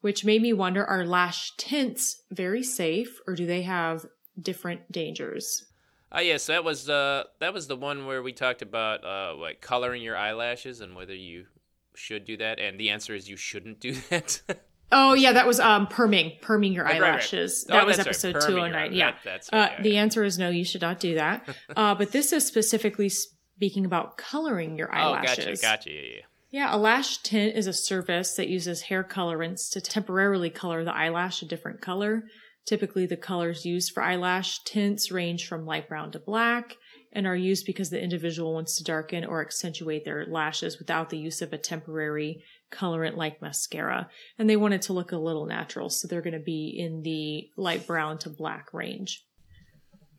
[0.00, 4.06] which made me wonder are lash tints very safe or do they have
[4.40, 5.64] different dangers?
[6.12, 9.60] Oh yes, that was uh that was the one where we talked about uh like
[9.60, 11.46] coloring your eyelashes and whether you
[11.94, 14.40] should do that, and the answer is you shouldn't do that.
[14.90, 17.10] Oh, yeah, that was um, perming, perming your Right, right, right.
[17.10, 17.66] eyelashes.
[17.68, 18.92] Oh, That was that's right, episode 209.
[18.94, 19.10] Yeah.
[19.12, 20.00] that- that's Uh, yeah, the yeah.
[20.00, 21.46] answer is no, you should not do that.
[21.76, 25.38] uh, but this is specifically speaking about coloring your eyelashes.
[25.38, 25.60] oh, eyelashes.
[25.60, 26.22] gotcha, gotcha, yeah, yeah.
[26.50, 30.94] Yeah, a lash tint is a service that uses hair colorants to temporarily color the
[30.96, 32.22] eyelash a different color.
[32.64, 36.76] Typically, the colors used for eyelash tints range from light brown to black
[37.12, 41.18] and are used because the individual wants to darken or accentuate their lashes without the
[41.18, 44.08] use of a temporary colorant like mascara.
[44.38, 47.02] And they want it to look a little natural, so they're going to be in
[47.02, 49.24] the light brown to black range.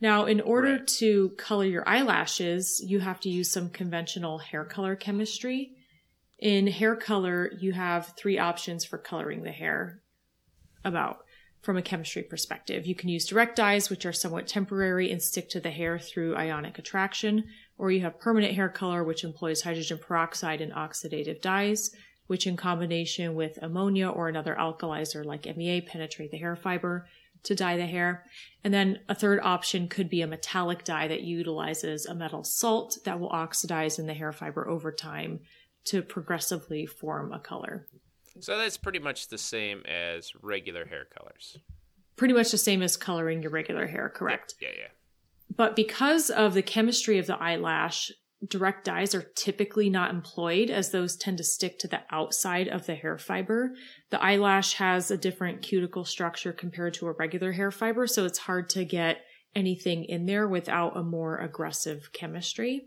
[0.00, 0.86] Now, in order Right.
[0.86, 5.76] to color your eyelashes, you have to use some conventional hair color chemistry.
[6.38, 10.00] In hair color, you have three options for coloring the hair
[10.84, 11.24] about
[11.60, 12.86] from a chemistry perspective.
[12.86, 16.36] You can use direct dyes, which are somewhat temporary and stick to the hair through
[16.36, 17.44] ionic attraction,
[17.76, 21.90] or you have permanent hair color, which employs hydrogen peroxide and oxidative dyes,
[22.26, 27.06] which in combination with ammonia or another alkalizer like MEA penetrate the hair fiber
[27.42, 28.24] to dye the hair.
[28.62, 32.98] And then a third option could be a metallic dye that utilizes a metal salt
[33.04, 35.40] that will oxidize in the hair fiber over time
[35.86, 37.86] to progressively form a color.
[38.40, 41.58] So that's pretty much the same as regular hair colors.
[42.16, 44.54] Pretty much the same as coloring your regular hair, correct?
[44.60, 44.88] Yeah, yeah.
[45.56, 48.10] But because of the chemistry of the eyelash,
[48.46, 52.86] direct dyes are typically not employed as those tend to stick to the outside of
[52.86, 53.74] the hair fiber.
[54.10, 58.38] The eyelash has a different cuticle structure compared to a regular hair fiber, so it's
[58.38, 59.24] hard to get
[59.54, 62.84] anything in there without a more aggressive chemistry.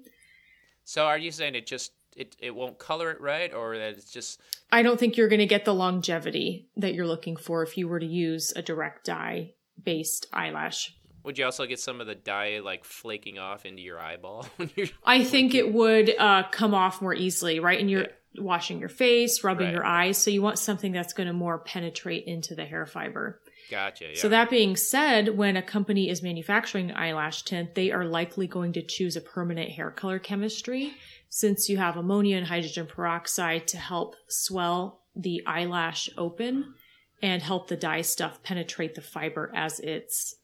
[0.86, 4.12] So are you saying it just it, it won't color it right, or that it's
[4.12, 4.40] just
[4.72, 7.88] I don't think you're going to get the longevity that you're looking for if you
[7.88, 10.96] were to use a direct dye based eyelash.
[11.24, 14.70] would you also get some of the dye like flaking off into your eyeball when
[14.76, 17.80] you're I think it would uh, come off more easily, right?
[17.80, 19.74] And you're washing your face, rubbing Right.
[19.74, 20.18] your eyes.
[20.18, 23.40] So you want something that's going to more penetrate into the hair fiber.
[23.70, 24.06] gotcha?
[24.06, 24.16] Yeah.
[24.16, 28.74] So that being said, when a company is manufacturing eyelash tint, they are likely going
[28.74, 30.94] to choose a permanent hair color chemistry
[31.36, 36.76] since you have ammonia and hydrogen peroxide to help swell the eyelash open
[37.24, 40.36] and help the dye stuff penetrate the fiber as it's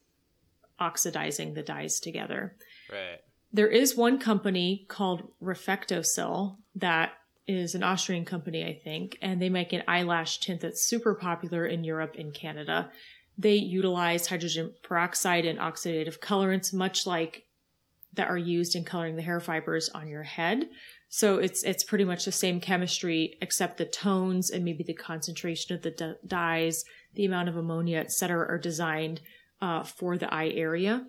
[0.80, 2.56] oxidizing the dyes together.
[2.90, 3.20] right.
[3.52, 7.12] There is one company called RefectoCil that
[7.46, 11.66] is an Austrian company, I think, and they make an eyelash tint that's super popular
[11.66, 12.90] in Europe and Canada.
[13.38, 17.44] They utilize hydrogen peroxide and oxidative colorants, much like
[18.14, 20.68] that are used in coloring the hair fibers on your head.
[21.08, 25.74] So it's it's pretty much the same chemistry, except the tones and maybe the concentration
[25.74, 29.20] of the d- dyes, the amount of ammonia, etc., are designed
[29.60, 31.06] uh, for the eye area.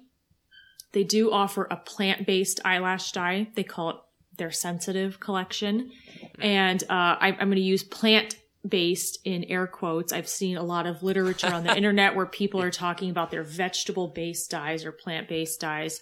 [0.92, 3.48] They do offer a plant based eyelash dye.
[3.56, 3.96] They call it
[4.38, 5.92] their sensitive collection.
[6.40, 8.38] And uh, I, I'm going to use plant
[8.68, 10.14] based in air quotes.
[10.14, 13.44] I've seen a lot of literature on the internet where people are talking about their
[13.44, 16.02] vegetable based dyes or plant based dyes.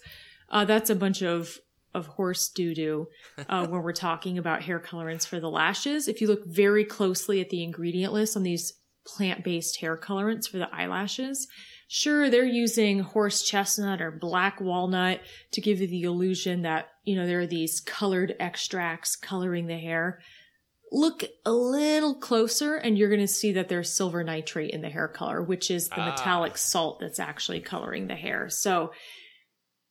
[0.50, 1.58] Uh, that's a bunch of
[1.92, 3.08] of horse doo doo
[3.48, 6.06] uh, when we're talking about hair colorants for the lashes.
[6.06, 10.48] If you look very closely at the ingredient list on these plant based hair colorants
[10.48, 11.48] for the eyelashes.
[11.88, 17.16] Sure, they're using horse chestnut or black walnut to give you the illusion that, you
[17.16, 20.20] know, there are these colored extracts coloring the hair.
[20.92, 24.90] Look a little closer and you're going to see that there's silver nitrate in the
[24.90, 26.10] hair color, which is the Ah.
[26.10, 28.48] metallic salt that's actually coloring the hair.
[28.48, 28.92] So,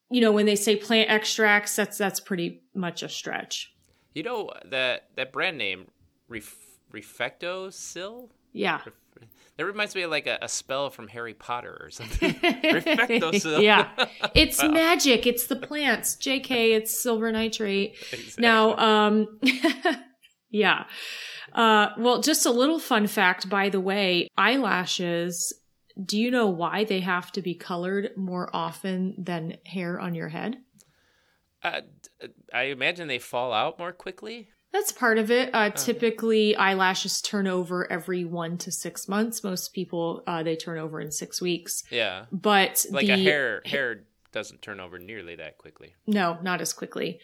[0.10, 3.74] you know, when they say plant extracts, that's that's pretty much a stretch.
[4.14, 5.88] You know that that brand name,
[6.28, 6.56] Ref-
[6.94, 8.30] RefectoCil.
[8.54, 8.82] Yeah.
[9.58, 12.34] That reminds me of like a, a spell from Harry Potter or something.
[12.34, 13.62] RefectoCil.
[13.62, 13.90] yeah.
[14.34, 15.28] It's magic.
[15.28, 16.16] It's the plants.
[16.16, 17.96] JK, it's silver nitrate.
[18.14, 18.42] Exactly.
[18.42, 19.40] Now, um,
[20.50, 20.86] yeah.
[21.54, 25.54] Uh, well, just a little fun fact, by the way, eyelashes,
[26.04, 30.30] do you know why they have to be colored more often than hair on your
[30.30, 30.58] head?
[31.64, 31.82] Uh,
[32.54, 34.50] I imagine they fall out more quickly.
[34.72, 35.50] That's part of it.
[35.52, 39.44] Uh, typically, eyelashes turn over every one to six months.
[39.44, 41.84] Most people, uh, they turn over in six weeks.
[41.90, 45.96] Yeah, But like the a hair hair doesn't turn over nearly that quickly.
[46.06, 47.20] No, not as quickly.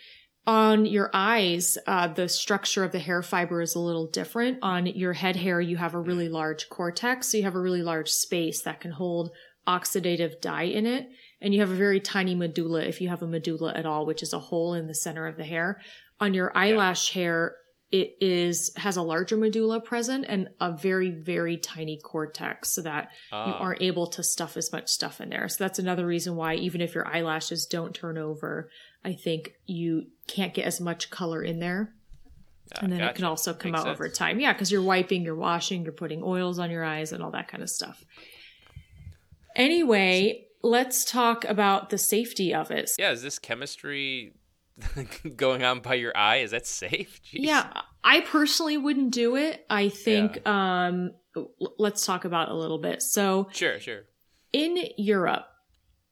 [0.48, 4.60] On your eyes, uh, the structure of the hair fiber is a little different.
[4.62, 7.82] On your head hair, you have a really large cortex, so you have a really
[7.82, 9.32] large space that can hold
[9.68, 11.08] oxidative dye in it.
[11.42, 14.22] And you have a very tiny medulla, if you have a medulla at all, which
[14.22, 15.82] is a hole in the center of the hair.
[16.20, 17.56] On your eyelash hair,
[17.92, 23.10] it is has a larger medulla present and a very very tiny cortex so that
[23.32, 23.60] you Ah.
[23.60, 25.48] aren't able to stuff as much stuff in there.
[25.48, 28.70] So that's another reason why even if your eyelashes don't turn over,
[29.06, 31.94] I think you can't get as much color in there.
[32.74, 34.40] Ah, And then it can also come Makes out over time.
[34.40, 37.48] Yeah, because you're wiping, you're washing, you're putting oils on your eyes and all that
[37.48, 38.04] kind of stuff.
[39.56, 42.92] Anyway, let's talk about the safety of it.
[42.98, 44.34] Yeah, is this chemistry
[45.36, 46.38] going on by your eye?
[46.38, 47.22] Is that safe?
[47.32, 47.40] Jeez.
[47.46, 47.72] Yeah,
[48.04, 49.66] I personally wouldn't do it.
[49.70, 53.02] I think um l- let's talk about a little bit.
[53.02, 54.02] So, Sure, sure.
[54.52, 55.46] in Europe,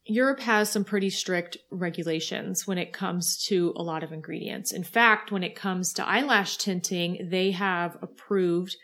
[0.05, 4.73] Europe has some pretty strict regulations when it comes to a lot of ingredients.
[4.73, 8.75] In fact, when it comes to eyelash tinting, they have approved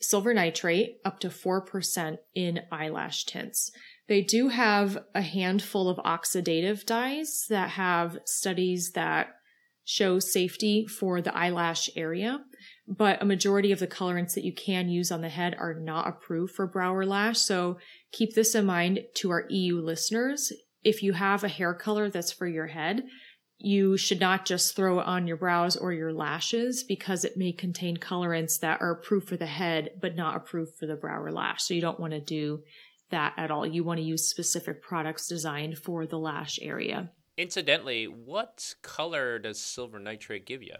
[0.00, 3.70] silver nitrate up to 4% in eyelash tints.
[4.08, 9.28] They do have a handful of oxidative dyes that have studies that
[9.84, 12.38] show safety for the eyelash area,
[12.86, 16.08] but a majority of the colorants that you can use on the head are not
[16.08, 17.38] approved for brow or lash.
[17.38, 17.78] So
[18.12, 20.52] keep this in mind to our EU listeners.
[20.82, 23.04] If you have a hair color that's for your head,
[23.58, 27.52] you should not just throw it on your brows or your lashes because it may
[27.52, 31.30] contain colorants that are approved for the head but not approved for the brow or
[31.30, 31.62] lash.
[31.62, 32.62] So you don't want to do
[33.10, 33.66] that at all.
[33.66, 37.10] You want to use specific products designed for the lash area.
[37.36, 40.74] Incidentally, what color does silver nitrate give you?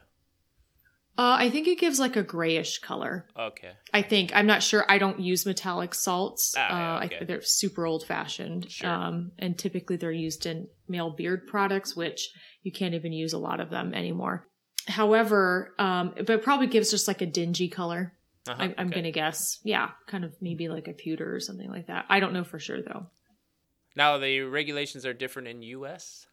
[1.21, 3.27] Uh, I think it gives like a grayish color.
[3.39, 3.73] Okay.
[3.93, 4.87] I think I'm not sure.
[4.89, 6.55] I don't use metallic salts.
[6.57, 7.09] Ah, uh, okay.
[7.09, 8.71] think they're super old fashioned.
[8.71, 8.89] Sure.
[8.89, 12.31] Um, and typically they're used in male beard products, which
[12.63, 14.49] you can't even use a lot of them anymore.
[14.89, 18.15] However, um, but it probably gives just like a dingy color.
[18.49, 19.01] Uh-huh, I, I'm okay.
[19.01, 19.61] gonna guess.
[19.63, 22.07] Yeah, kind of maybe like a pewter or something like that.
[22.09, 23.09] I don't know for sure though.
[23.95, 26.27] Now the regulations are different in U.S.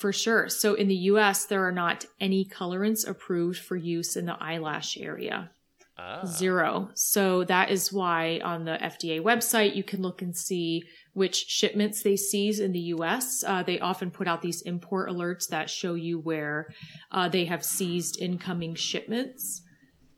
[0.00, 0.48] For sure.
[0.48, 4.96] So in the US, there are not any colorants approved for use in the eyelash
[4.96, 5.50] area.
[5.98, 6.88] Ah, Zero.
[6.94, 12.02] So that is why on the FDA website, you can look and see which shipments
[12.02, 13.44] they seize in the US.
[13.46, 16.72] Uh, they often put out these import alerts that show you where
[17.12, 19.60] uh, they have seized incoming shipments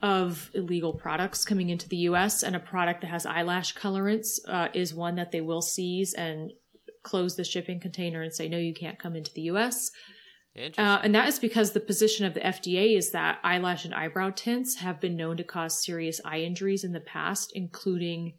[0.00, 2.44] of illegal products coming into the US.
[2.44, 6.52] And a product that has eyelash colorants uh, is one that they will seize and
[7.02, 9.90] close the shipping container and say, no, you can't come into the US.
[10.76, 14.30] Uh, and that is because the position of the FDA is that eyelash and eyebrow
[14.36, 18.34] tints have been known to cause serious eye injuries in the past, including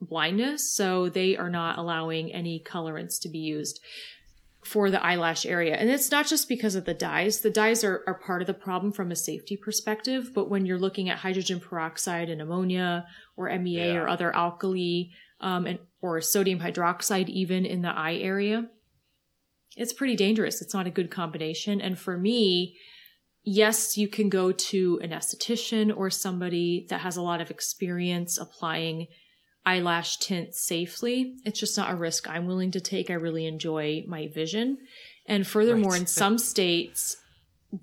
[0.00, 0.74] blindness.
[0.74, 3.80] So they are not allowing any colorants to be used
[4.64, 5.76] for the eyelash area.
[5.76, 7.40] And it's not just because of the dyes.
[7.40, 10.32] The dyes are, are part of the problem from a safety perspective.
[10.34, 13.94] But when you're looking at hydrogen peroxide and ammonia or MEA Yeah.
[13.94, 18.68] or other alkali, um, and, or sodium hydroxide even in the eye area,
[19.76, 20.62] it's pretty dangerous.
[20.62, 21.80] It's not a good combination.
[21.80, 22.76] And for me,
[23.44, 28.38] yes, you can go to an esthetician or somebody that has a lot of experience
[28.38, 29.08] applying
[29.66, 31.34] eyelash tint safely.
[31.44, 33.10] It's just not a risk I'm willing to take.
[33.10, 34.78] I really enjoy my vision.
[35.26, 36.02] And furthermore, Right.
[36.02, 37.16] in some states,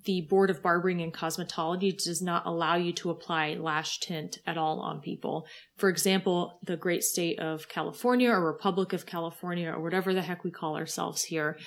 [0.05, 4.57] the Board of Barbering and Cosmetology does not allow you to apply lash tint at
[4.57, 5.45] all on people.
[5.77, 10.43] For example, the great state of California or Republic of California or whatever the heck
[10.43, 11.57] we call ourselves here,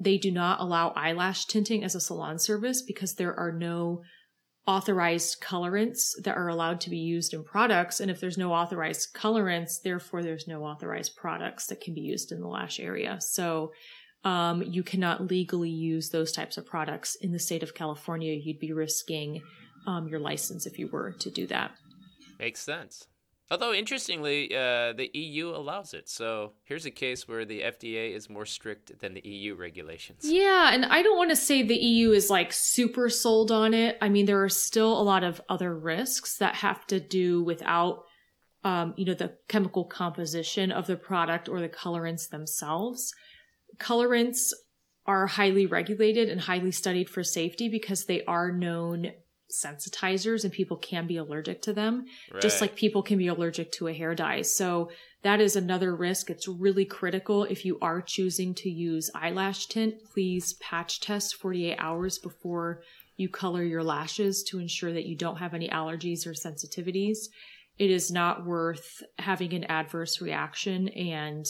[0.00, 4.02] they do not allow eyelash tinting as a salon service because there are no
[4.66, 8.00] authorized colorants that are allowed to be used in products.
[8.00, 12.32] And if there's no authorized colorants, therefore there's no authorized products that can be used
[12.32, 13.18] in the lash area.
[13.20, 13.72] So
[14.24, 18.32] um, you cannot legally use those types of products in the state of California.
[18.32, 19.42] You'd be risking
[19.86, 21.72] um, your license if you were to do that.
[22.38, 23.06] Makes sense.
[23.50, 26.08] Although interestingly, uh, the EU allows it.
[26.08, 30.20] So here's a case where the FDA is more strict than the EU regulations.
[30.24, 33.98] Yeah, and I don't want to say the EU is like super sold on it.
[34.00, 38.04] I mean, there are still a lot of other risks that have to do without,
[38.64, 43.12] um, you know, the chemical composition of the product or the colorants themselves.
[43.78, 44.52] Colorants
[45.06, 49.12] are highly regulated and highly studied for safety because they are known
[49.52, 52.42] sensitizers and people can be allergic to them right.
[52.42, 54.42] just like people can be allergic to a hair dye.
[54.42, 54.90] So
[55.22, 56.30] that is another risk.
[56.30, 57.44] It's really critical.
[57.44, 62.82] If you are choosing to use eyelash tint please patch test 48 hours before
[63.16, 67.28] you color your lashes to ensure that you don't have any allergies or sensitivities.
[67.78, 71.46] It is not worth having an adverse reaction and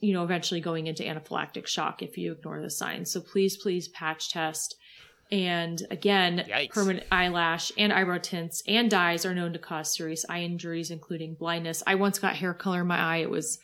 [0.00, 3.88] you know eventually going into anaphylactic shock if you ignore the signs so please please
[3.88, 4.76] patch test
[5.32, 6.70] and again, Yikes.
[6.70, 11.34] permanent eyelash and eyebrow tints and dyes are known to cause serious eye injuries, including
[11.34, 11.82] blindness.
[11.86, 13.18] I once got hair color in my eye.
[13.18, 13.58] It was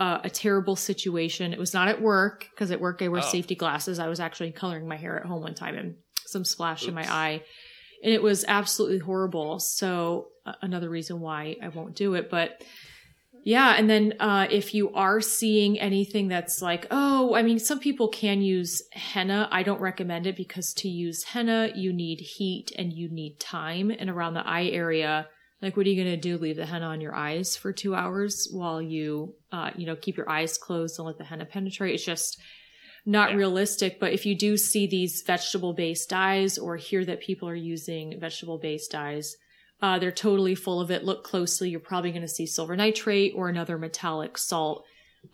[0.00, 1.52] uh, a terrible situation.
[1.52, 3.24] It was not at work because at work I wear oh.
[3.24, 4.00] safety glasses.
[4.00, 5.94] I was actually coloring my hair at home one time and
[6.26, 6.88] some splash Oops.
[6.88, 7.42] in my eye.
[8.02, 9.60] And it was absolutely horrible.
[9.60, 12.30] So, uh, another reason why I won't do it.
[12.30, 12.62] But
[13.46, 13.76] yeah.
[13.78, 18.08] And then, uh, if you are seeing anything that's like, oh, I mean, some people
[18.08, 19.48] can use henna.
[19.52, 23.92] I don't recommend it because to use henna, you need heat and you need time.
[23.96, 25.28] And around the eye area,
[25.62, 26.38] like, what are you going to do?
[26.38, 30.16] Leave the henna on your eyes for two hours while you, uh, you know, keep
[30.16, 31.94] your eyes closed and let the henna penetrate?
[31.94, 32.40] It's just,
[33.06, 33.36] not yeah.
[33.36, 34.00] realistic.
[34.00, 38.18] But if you do see these vegetable based dyes or hear that people are using
[38.18, 39.36] vegetable based dyes,
[39.82, 41.04] uh, they're totally full of it.
[41.04, 41.70] Look closely.
[41.70, 44.84] You're probably going to see silver nitrate or another metallic salt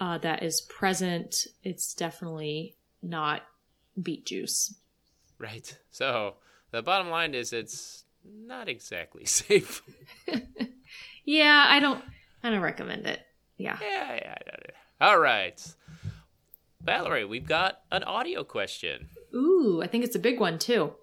[0.00, 1.46] uh, that is present.
[1.62, 3.42] It's definitely not
[4.00, 4.74] beet juice.
[5.38, 5.76] Right.
[5.90, 6.34] So
[6.70, 9.82] the bottom line is it's not exactly safe.
[11.24, 12.02] yeah, I don't.
[12.42, 13.20] I don't recommend it.
[13.56, 13.78] Yeah.
[13.80, 14.14] Yeah.
[14.14, 14.70] yeah, yeah.
[15.00, 15.74] All right.
[16.80, 19.08] Valerie, we've got an audio question.
[19.32, 20.94] Ooh, I think it's a big one too.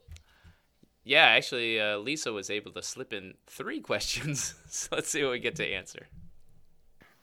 [1.04, 4.56] Yeah, actually, uh, Lisa was able to slip in three questions.
[4.68, 6.08] so let's see what we get to answer.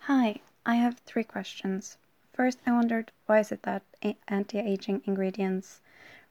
[0.01, 1.99] Hi, I have three questions.
[2.33, 3.83] First, I wondered why is it that
[4.29, 5.81] anti-aging ingredients,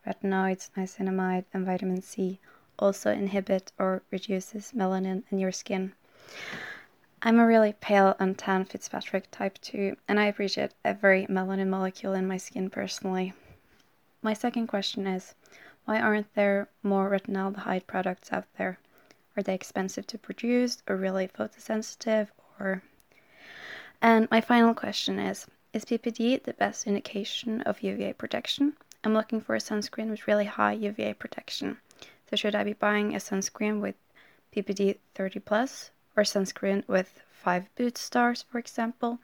[0.06, 2.40] retinoids, niacinamide, and vitamin C
[2.78, 5.94] also inhibit or reduces melanin in your skin?
[7.22, 12.14] I'm a really pale and tan Fitzpatrick type 2, and I appreciate every melanin molecule
[12.14, 13.34] in my skin personally.
[14.22, 15.34] My second question is
[15.86, 18.80] why aren't there more retinaldehyde products out there?
[19.38, 22.30] Are they expensive to produce or really photosensitive
[22.60, 22.82] or
[24.02, 28.76] And my final question is is PPD the best indication of UVA protection?
[29.04, 31.78] I'm looking for a sunscreen with really high UVA protection.
[32.30, 33.96] So should I be buying a sunscreen with
[34.56, 39.20] PPD 30 plus or sunscreen with 5 Boots stars for example?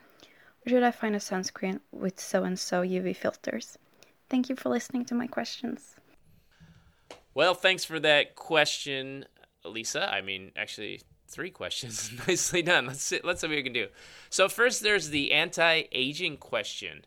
[0.66, 3.80] Or should I find a sunscreen with so and so UV filters?
[4.30, 5.96] Thank you for listening to my questions.
[7.34, 9.26] Well, thanks for that question,
[9.66, 10.12] Lisa.
[10.12, 12.12] I mean, actually, three questions.
[12.28, 12.88] Nicely done.
[12.88, 13.88] Let's see, let's see what we can do.
[14.30, 17.06] So first, there's the anti-aging question,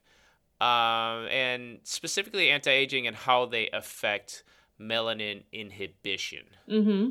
[0.60, 4.44] um, and specifically anti-aging and how they affect
[4.80, 6.44] melanin inhibition.
[6.68, 7.08] Mm-hmm.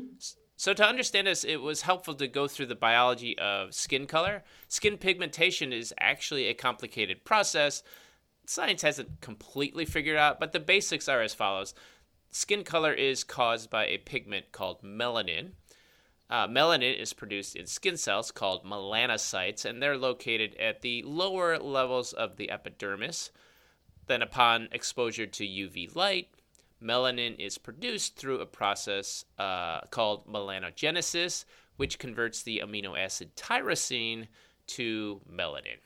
[0.56, 4.44] So to understand this, it was helpful to go through the biology of skin color.
[4.68, 7.82] Skin pigmentation is actually a complicated process.
[8.46, 11.74] Science hasn't completely figured out, but the basics are as follows.
[12.34, 15.52] Skin color is caused by a pigment called melanin.
[16.28, 21.58] Uh, melanin is produced in skin cells called melanocytes, and they're located at the lower
[21.60, 23.30] levels of the epidermis.
[24.08, 26.26] Then, upon exposure to UV light,
[26.82, 31.44] melanin is produced through a process uh, called melanogenesis,
[31.76, 34.26] which converts the amino acid tyrosine
[34.66, 35.78] to melanin.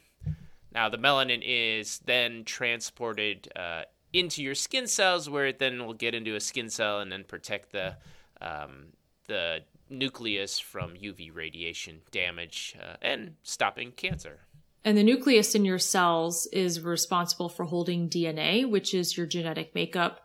[0.73, 3.83] Now, the melanin is then transported uh,
[4.13, 7.25] into your skin cells, where it then will get into a skin cell and then
[7.25, 7.97] protect the
[8.41, 8.87] um,
[9.27, 14.41] the nucleus from UV radiation damage uh, and stopping cancer.
[14.85, 19.75] And the nucleus in your cells is responsible for holding DNA, which is your genetic
[19.75, 20.21] makeup.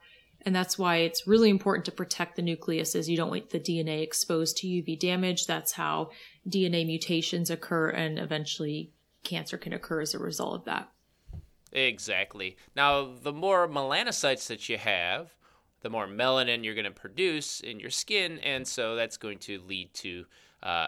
[0.46, 3.60] And that's why it's really important to protect the nucleus as you don't want the
[3.60, 5.48] DNA exposed to UV damage.
[5.48, 6.12] That's how
[6.48, 8.92] DNA mutations occur and eventually
[9.24, 10.90] cancer can occur as a result of that.
[11.74, 12.56] Exactly.
[12.76, 15.34] Now, the more melanocytes that you have,
[15.82, 19.60] the more melanin you're going to produce in your skin, and so that's going to
[19.68, 20.26] lead to
[20.62, 20.88] uh,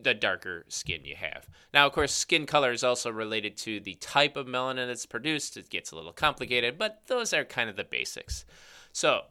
[0.00, 1.48] the darker skin you have.
[1.74, 5.56] Now, of course, skin color is also related to the type of melanin that's produced.
[5.56, 8.44] It gets a little complicated, but those are kind of the basics.
[8.92, 9.22] So,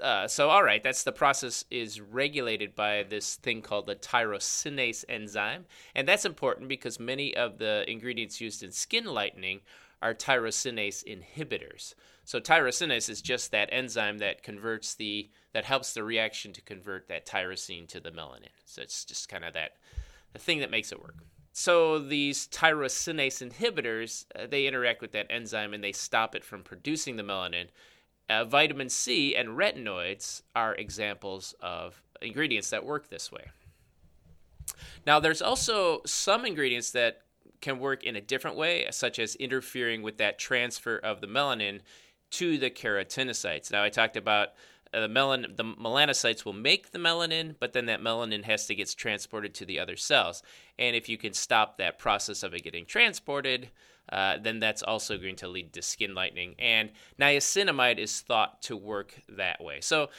[0.00, 5.04] uh, so all right, that's the process is regulated by this thing called the tyrosinase
[5.08, 9.60] enzyme, and that's important because many of the ingredients used in skin lightening
[10.02, 11.94] are tyrosinase inhibitors.
[12.24, 17.08] So tyrosinase is just that enzyme that converts the that helps the reaction to convert
[17.08, 18.48] that tyrosine to the melanin.
[18.64, 19.72] So it's just kind of that
[20.32, 21.16] the thing that makes it work.
[21.52, 26.62] So these tyrosinase inhibitors, uh, they interact with that enzyme and they stop it from
[26.62, 27.68] producing the melanin.
[28.28, 33.46] Uh, vitamin C and retinoids are examples of ingredients that work this way.
[35.06, 37.22] Now, there's also some ingredients that
[37.66, 41.80] can work in a different way, such as interfering with that transfer of the melanin
[42.30, 43.72] to the keratinocytes.
[43.72, 44.50] Now, I talked about
[44.94, 48.76] uh, the melan the melanocytes will make the melanin, but then that melanin has to
[48.76, 50.44] get transported to the other cells.
[50.78, 53.70] And if you can stop that process of it getting transported,
[54.12, 56.54] uh, then that's also going to lead to skin lightening.
[56.60, 59.80] And niacinamide is thought to work that way.
[59.80, 60.10] So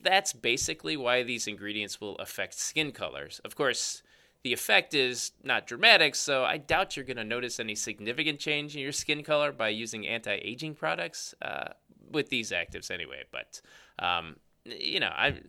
[0.00, 3.40] that's basically why these ingredients will affect skin colors.
[3.44, 4.02] Of course,
[4.44, 8.76] the effect is not dramatic, so I doubt you're going to notice any significant change
[8.76, 11.70] in your skin color by using anti aging products uh,
[12.10, 13.24] with these actives anyway.
[13.32, 13.60] But,
[13.98, 15.40] um, you know, I,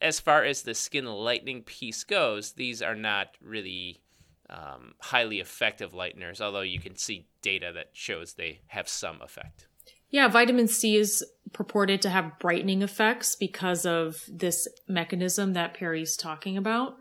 [0.00, 4.00] as far as the skin lightening piece goes, these are not really
[4.48, 9.66] um, highly effective lighteners, although you can see data that shows they have some effect.
[10.10, 16.16] Yeah, vitamin C is purported to have brightening effects because of this mechanism that Perry's
[16.16, 16.96] talking about.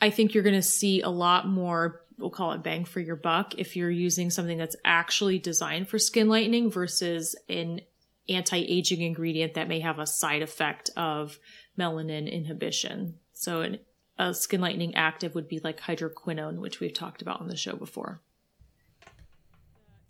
[0.00, 3.16] I think you're going to see a lot more, we'll call it bang for your
[3.16, 7.80] buck, if you're using something that's actually designed for skin lightening versus an
[8.28, 11.38] anti aging ingredient that may have a side effect of
[11.78, 13.14] melanin inhibition.
[13.32, 13.78] So, an,
[14.18, 17.76] a skin lightening active would be like hydroquinone, which we've talked about on the show
[17.76, 18.20] before.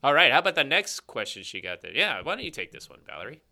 [0.03, 0.33] All right.
[0.33, 1.93] How about the next question she got there?
[1.93, 2.23] Yeah.
[2.23, 3.43] Why don't you take this one, Valerie?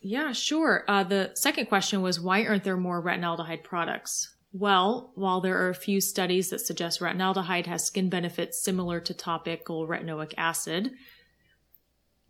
[0.00, 0.84] Yeah, sure.
[0.86, 4.35] Uh, the second question was why aren't there more retinaldehyde products?
[4.52, 9.12] Well, while there are a few studies that suggest retinaldehyde has skin benefits similar to
[9.12, 10.92] topical retinoic acid,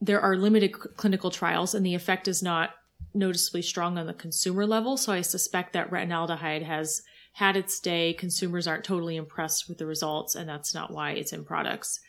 [0.01, 2.71] there are limited clinical trials and the effect is not
[3.14, 4.97] noticeably strong on the consumer level.
[4.97, 7.03] So I suspect that retinaldehyde has
[7.35, 8.12] had its day.
[8.12, 12.01] Consumers aren't totally impressed with the results, and that's not why it's in products.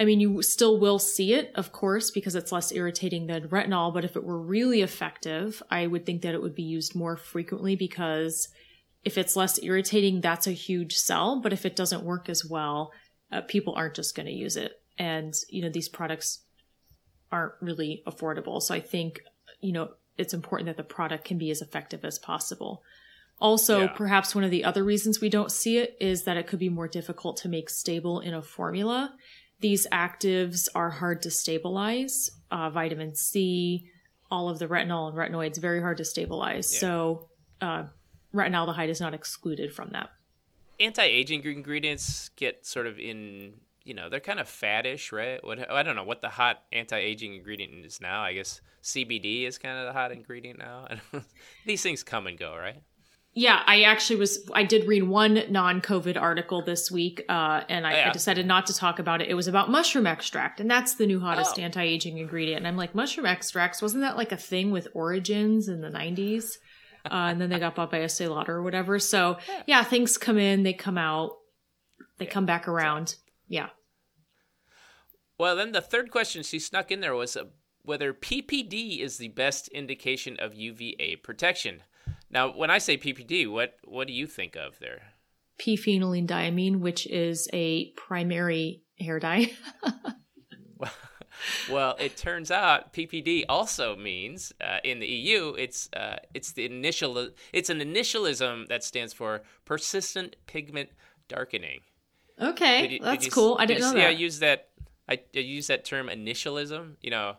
[0.00, 3.92] I mean, you still will see it, of course, because it's less irritating than retinol.
[3.92, 7.16] But if it were really effective, I would think that it would be used more
[7.16, 8.48] frequently because
[9.04, 11.40] if it's less irritating, that's a huge sell.
[11.40, 12.92] But if it doesn't work as well,
[13.32, 14.72] uh, people aren't just going to use it.
[14.98, 16.44] And, you know, these products
[17.30, 18.60] aren't really affordable.
[18.60, 19.20] So I think,
[19.60, 22.82] you know, it's important that the product can be as effective as possible.
[23.40, 23.86] Also, yeah.
[23.88, 26.68] perhaps one of the other reasons we don't see it is that it could be
[26.68, 29.14] more difficult to make stable in a formula.
[29.60, 32.30] These actives are hard to stabilize.
[32.50, 33.88] Uh, vitamin C,
[34.30, 36.72] all of the retinol and retinoids, very hard to stabilize.
[36.74, 36.80] Yeah.
[36.80, 37.28] So,
[37.60, 37.84] uh,
[38.38, 40.10] retinaldehyde is not excluded from that.
[40.80, 45.42] Anti-aging ingredients get sort of in, you know, they're kind of faddish, right?
[45.44, 48.22] What I don't know what the hot anti-aging ingredient is now.
[48.22, 50.86] I guess CBD is kind of the hot ingredient now.
[51.66, 52.82] These things come and go, right?
[53.34, 54.50] Yeah, I actually was.
[54.52, 58.08] I did read one non-COVID article this week, uh, and I, yeah.
[58.08, 59.28] I, decided not to talk about it.
[59.28, 61.62] It was about mushroom extract, and that's the new hottest oh.
[61.62, 62.58] anti-aging ingredient.
[62.58, 66.56] And I'm like, mushroom extracts wasn't that like a thing with Origins in the '90s?
[67.10, 68.98] Uh, and then they got bought by Estee Lauder or whatever.
[68.98, 71.32] So yeah, things come in, they come out,
[72.18, 72.30] they yeah.
[72.30, 73.16] come back around.
[73.48, 73.68] Yeah.
[75.38, 77.44] Well, then the third question she snuck in there was uh,
[77.82, 81.82] whether PPD is the best indication of UVA protection.
[82.30, 85.02] Now, when I say PPD, what what do you think of there?
[85.58, 89.50] P-phenylene diamine, which is a primary hair dye.
[91.70, 96.64] well, it turns out PPD also means uh, in the EU it's uh, it's the
[96.64, 100.90] initial it's an initialism that stands for persistent pigment
[101.28, 101.80] darkening.
[102.40, 103.56] Okay, you, that's cool.
[103.58, 104.06] I didn't know that.
[104.06, 104.68] I use that.
[105.08, 106.94] I, I use that term initialism.
[107.00, 107.36] You know,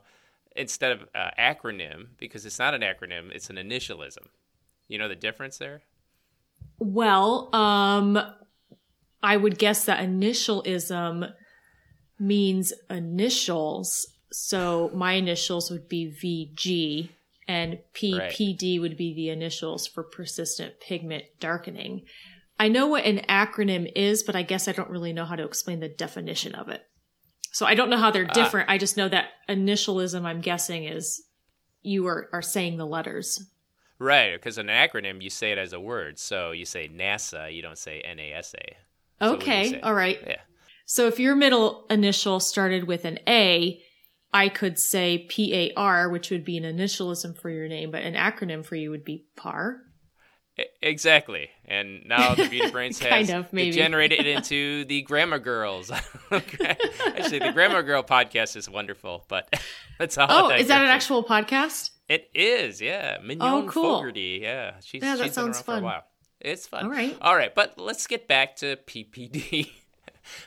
[0.56, 4.28] instead of uh, acronym because it's not an acronym; it's an initialism.
[4.88, 5.82] You know the difference there?
[6.80, 8.20] Well, um,
[9.22, 11.32] I would guess that initialism
[12.20, 14.08] means initials.
[14.32, 17.10] So my initials would be VG
[17.48, 18.82] and PPD right.
[18.82, 22.04] would be the initials for persistent pigment darkening.
[22.60, 25.46] I know what an acronym is, but I guess I don't really know how to
[25.46, 26.84] explain the definition of it.
[27.52, 28.34] So I don't know how they're ah.
[28.34, 28.70] different.
[28.70, 31.24] Uh, I just know that initialism, I'm guessing, is
[31.82, 33.44] you are, are saying the letters.
[33.98, 36.20] Right, because an acronym you say it as a word.
[36.20, 38.60] So you say NASA, you don't say NASA.
[39.22, 40.20] So okay, all right.
[40.26, 40.38] Yeah.
[40.92, 43.80] So if your middle initial started with an A,
[44.34, 45.28] I could say
[45.76, 49.06] PAR, which would be an initialism for your name, but an acronym for you would
[49.06, 49.82] be PAR.
[50.82, 51.52] Exactly.
[51.66, 53.70] And now the Beauty Brains has kind of, maybe.
[53.70, 55.92] degenerated into the Grammar Girls.
[56.32, 59.48] Actually, the Grammar Girl podcast is wonderful, but
[60.00, 60.28] that's all.
[60.28, 61.92] Oh, is that an actual podcast?
[62.08, 63.20] It is, yeah.
[63.24, 63.98] Mignon oh, cool.
[63.98, 64.80] Fogarty, yeah.
[64.82, 65.82] She's, yeah, that she's sounds been around fun.
[65.82, 66.04] for a while.
[66.42, 66.86] It's fun.
[66.86, 67.16] All right.
[67.22, 69.70] All right, but let's get back to PPD.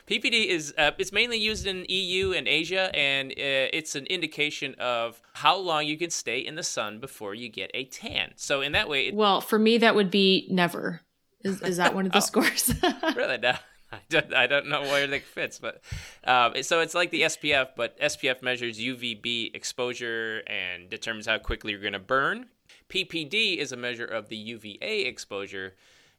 [0.07, 4.75] PPD is uh, it's mainly used in EU and Asia, and uh, it's an indication
[4.79, 8.33] of how long you can stay in the sun before you get a tan.
[8.35, 11.01] So in that way, it, Well, for me, that would be never.
[11.43, 12.21] Is, is that one of the Oh.
[12.21, 12.73] scores?
[13.15, 13.53] really, no,
[13.91, 15.81] I don't, I don't know where that fits, but
[16.23, 21.71] um, so it's like the SPF, but SPF measures UVB exposure and determines how quickly
[21.71, 22.47] you're going to burn.
[22.89, 25.75] PPD is a measure of the UVA exposure,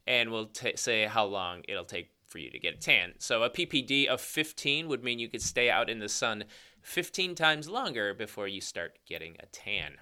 [0.06, 3.12] and will t- say how long it'll take for you to get a tan.
[3.18, 6.46] So a PPD of 15 would mean you could stay out in the sun
[6.82, 9.98] 15 times longer before you start getting a tan.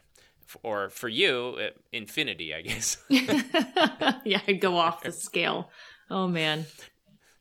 [0.62, 2.96] Or for you, uh, infinity, I guess.
[3.10, 5.68] yeah, I'd go off the scale.
[6.08, 6.64] Oh man.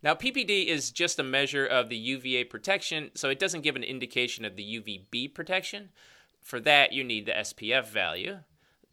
[0.03, 3.83] Now, PPD is just a measure of the UVA protection, so it doesn't give an
[3.83, 5.91] indication of the UVB protection.
[6.41, 8.39] For that, you need the SPF value.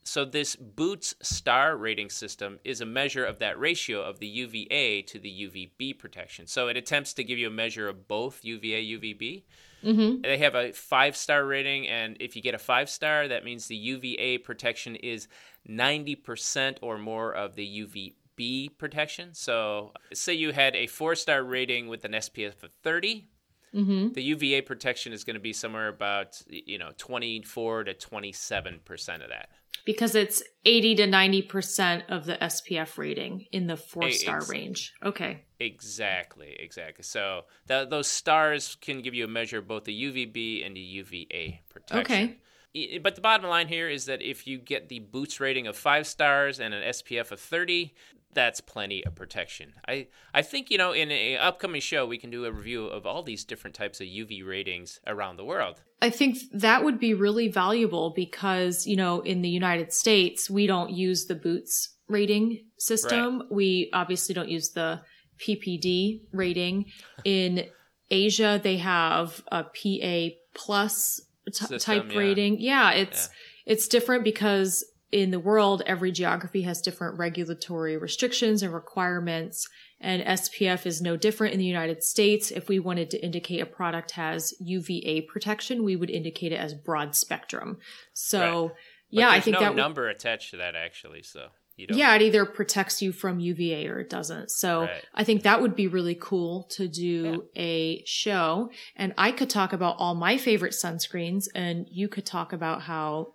[0.09, 5.03] So, this Boots star rating system is a measure of that ratio of the UVA
[5.03, 6.47] to the UVB protection.
[6.47, 9.43] So, it attempts to give you a measure of both UVA, UVB.
[9.85, 10.23] Mm-hmm.
[10.23, 13.67] They have a five star rating, and if you get a five star, that means
[13.67, 15.29] the UVA protection is
[15.69, 19.35] 90% or more of the UVB protection.
[19.35, 23.29] So, say you had a four star rating with an SPF of 30,
[23.75, 24.15] Mm-hmm.
[24.15, 29.23] the UVA protection is going to be somewhere about you know 24 to 27 percent
[29.23, 29.51] of that.
[29.85, 34.93] Because it's 80 to 90% of the SPF rating in the four star ex- range.
[35.03, 35.45] Okay.
[35.61, 37.03] Exactly, exactly.
[37.03, 40.81] So th- those stars can give you a measure of both the UVB and the
[40.81, 42.01] UVA protection.
[42.01, 42.99] Okay.
[42.99, 46.07] But the bottom line here is that if you get the Boots rating of five
[46.07, 47.95] stars and an SPF of 30,
[48.35, 49.73] that's plenty of protection.
[49.87, 53.07] I, I think, you know, in an upcoming show, we can do a review of
[53.07, 55.83] all these different types of UV ratings around the world.
[56.01, 60.67] I think that would be really valuable because, you know, in the United States, we
[60.67, 63.43] don't use the Boots rating system.
[63.51, 65.01] We obviously don't use the
[65.39, 66.87] PPD rating.
[67.25, 67.67] In
[68.11, 72.19] Asia, they have a PA plus t- System, type yeah.
[72.19, 72.61] rating.
[72.61, 73.29] Yeah, it's
[73.67, 79.67] it's different because in the world, every geography has different regulatory restrictions and requirements.
[80.01, 82.51] And SPF is no different in the United States.
[82.51, 86.75] If we wanted to indicate a product has UVA protection, we would indicate it as
[86.75, 87.79] broad spectrum.
[88.13, 88.77] So, But
[89.11, 91.23] yeah, I think no that number attached to that, actually.
[91.23, 91.97] So you don't.
[91.99, 94.51] yeah, it either protects you from UVA or it doesn't.
[94.51, 95.05] So Right.
[95.15, 98.71] I think that would be really cool to do a show.
[98.95, 103.35] And I could talk about all my favorite sunscreens and you could talk about how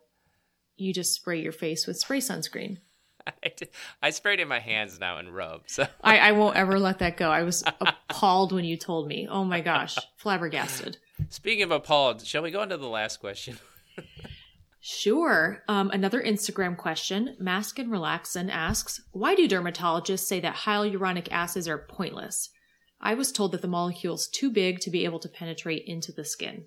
[0.75, 2.77] you just spray your face with spray sunscreen.
[3.27, 3.69] I, did-
[4.01, 5.61] I sprayed in my hands now and rub.
[5.67, 7.29] So I, I won't ever let that go.
[7.29, 7.63] I was
[8.09, 9.27] appalled when you told me.
[9.29, 10.97] Oh my gosh, flabbergasted.
[11.29, 13.57] speaking of appalled, shall we go on to the last question?
[14.85, 15.63] Sure.
[15.69, 17.37] Um, another Instagram question.
[17.39, 22.49] Mask and Relaxin asks, why do dermatologists say that hyaluronic acids are pointless?
[22.99, 26.25] I was told that the molecule's too big to be able to penetrate into the
[26.25, 26.65] skin.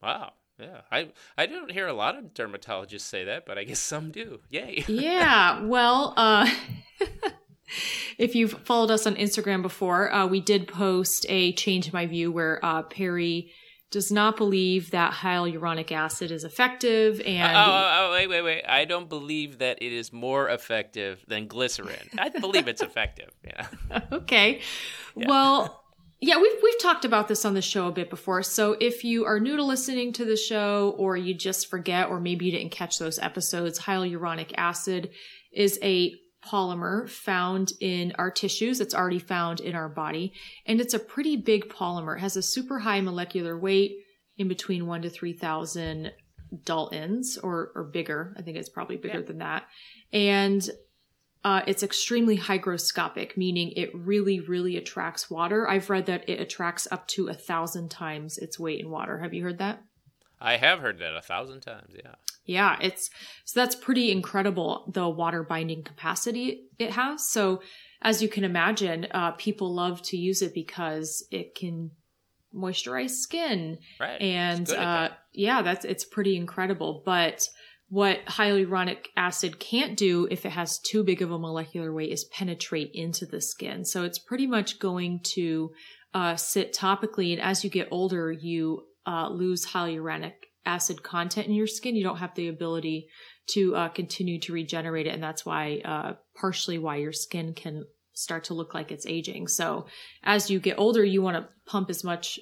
[0.00, 0.32] Wow.
[0.60, 0.80] Yeah.
[0.90, 4.40] I I don't hear a lot of dermatologists say that, but I guess some do.
[4.50, 4.84] Yay.
[4.88, 6.50] Yeah, well, uh,
[8.18, 12.06] if you've followed us on Instagram before, uh, we did post a change in my
[12.06, 13.52] view where uh, Perry
[13.90, 18.62] does not believe that hyaluronic acid is effective and Oh, oh, oh, wait, wait, wait.
[18.64, 22.08] I don't believe that it is more effective than glycerin.
[22.16, 23.30] I believe it's effective.
[23.44, 23.66] Yeah.
[24.12, 24.60] okay.
[25.16, 25.79] Well,
[26.20, 28.42] yeah, we've we've talked about this on the show a bit before.
[28.42, 32.20] So if you are new to listening to the show or you just forget or
[32.20, 35.10] maybe you didn't catch those episodes, hyaluronic acid
[35.52, 36.14] is a
[36.44, 38.80] polymer found in our tissues.
[38.80, 40.32] It's already found in our body
[40.66, 42.16] and it's a pretty big polymer.
[42.16, 43.92] It has a super high molecular weight
[44.36, 46.12] in between 1 to 3000
[46.64, 48.34] daltons or or bigger.
[48.38, 49.26] I think it's probably bigger Yeah.
[49.26, 49.64] than that.
[50.12, 50.68] And
[51.44, 55.68] uh, it's extremely hygroscopic, meaning it really, really attracts water.
[55.68, 59.18] I've read that it attracts up to a thousand times its weight in water.
[59.20, 59.82] Have you heard that?
[60.40, 61.92] I have heard that a thousand times.
[61.94, 62.14] Yeah.
[62.46, 63.10] Yeah, it's
[63.44, 67.28] so that's pretty incredible the water binding capacity it has.
[67.28, 67.62] So,
[68.02, 71.90] as you can imagine, uh, people love to use it because it can
[72.54, 74.20] moisturize skin Right.
[74.20, 75.18] and It's good at uh, that.
[75.32, 77.02] yeah, that's it's pretty incredible.
[77.04, 77.46] But
[77.90, 82.24] what hyaluronic acid can't do if it has too big of a molecular weight is
[82.24, 83.84] penetrate into the skin.
[83.84, 85.72] So it's pretty much going to
[86.14, 87.32] uh, sit topically.
[87.32, 90.34] And as you get older, you uh, lose hyaluronic
[90.64, 91.96] acid content in your skin.
[91.96, 93.08] You don't have the ability
[93.48, 95.14] to uh, continue to regenerate it.
[95.14, 99.48] And that's why, uh, partially why your skin can start to look like it's aging.
[99.48, 99.86] So
[100.22, 102.38] as you get older, you want to pump as much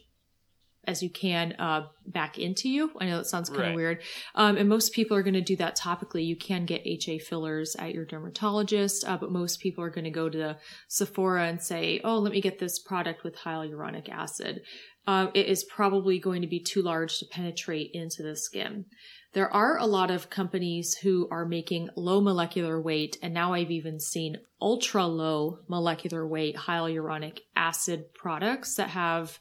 [0.89, 2.91] as you can uh, back into you.
[2.99, 3.77] I know that sounds kind of right.
[3.77, 4.03] weird.
[4.35, 6.27] Um, and most people are going to do that topically.
[6.27, 10.11] You can get HA fillers at your dermatologist, uh, but most people are going to
[10.11, 10.57] go to the
[10.89, 14.63] Sephora and say, oh, let me get this product with hyaluronic acid.
[15.07, 18.87] Uh, it is probably going to be too large to penetrate into the skin.
[19.35, 23.71] There are a lot of companies who are making low molecular weight, and now I've
[23.71, 29.39] even seen ultra low molecular weight hyaluronic acid products that have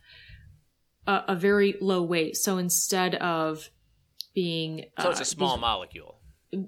[1.07, 2.37] a, a very low weight.
[2.37, 3.69] So instead of
[4.35, 6.19] being so it's a uh, small these, molecule.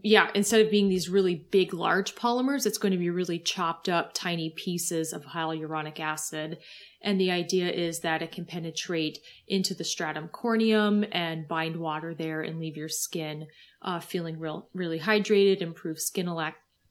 [0.02, 3.88] Yeah, instead of being these really big, large polymers, it's going to be really chopped
[3.88, 6.58] up, tiny pieces of hyaluronic acid.
[7.02, 12.14] And the idea is that it can penetrate into the stratum corneum and bind water
[12.14, 13.48] there and leave your skin
[13.82, 16.28] uh, feeling real, really hydrated, improve skin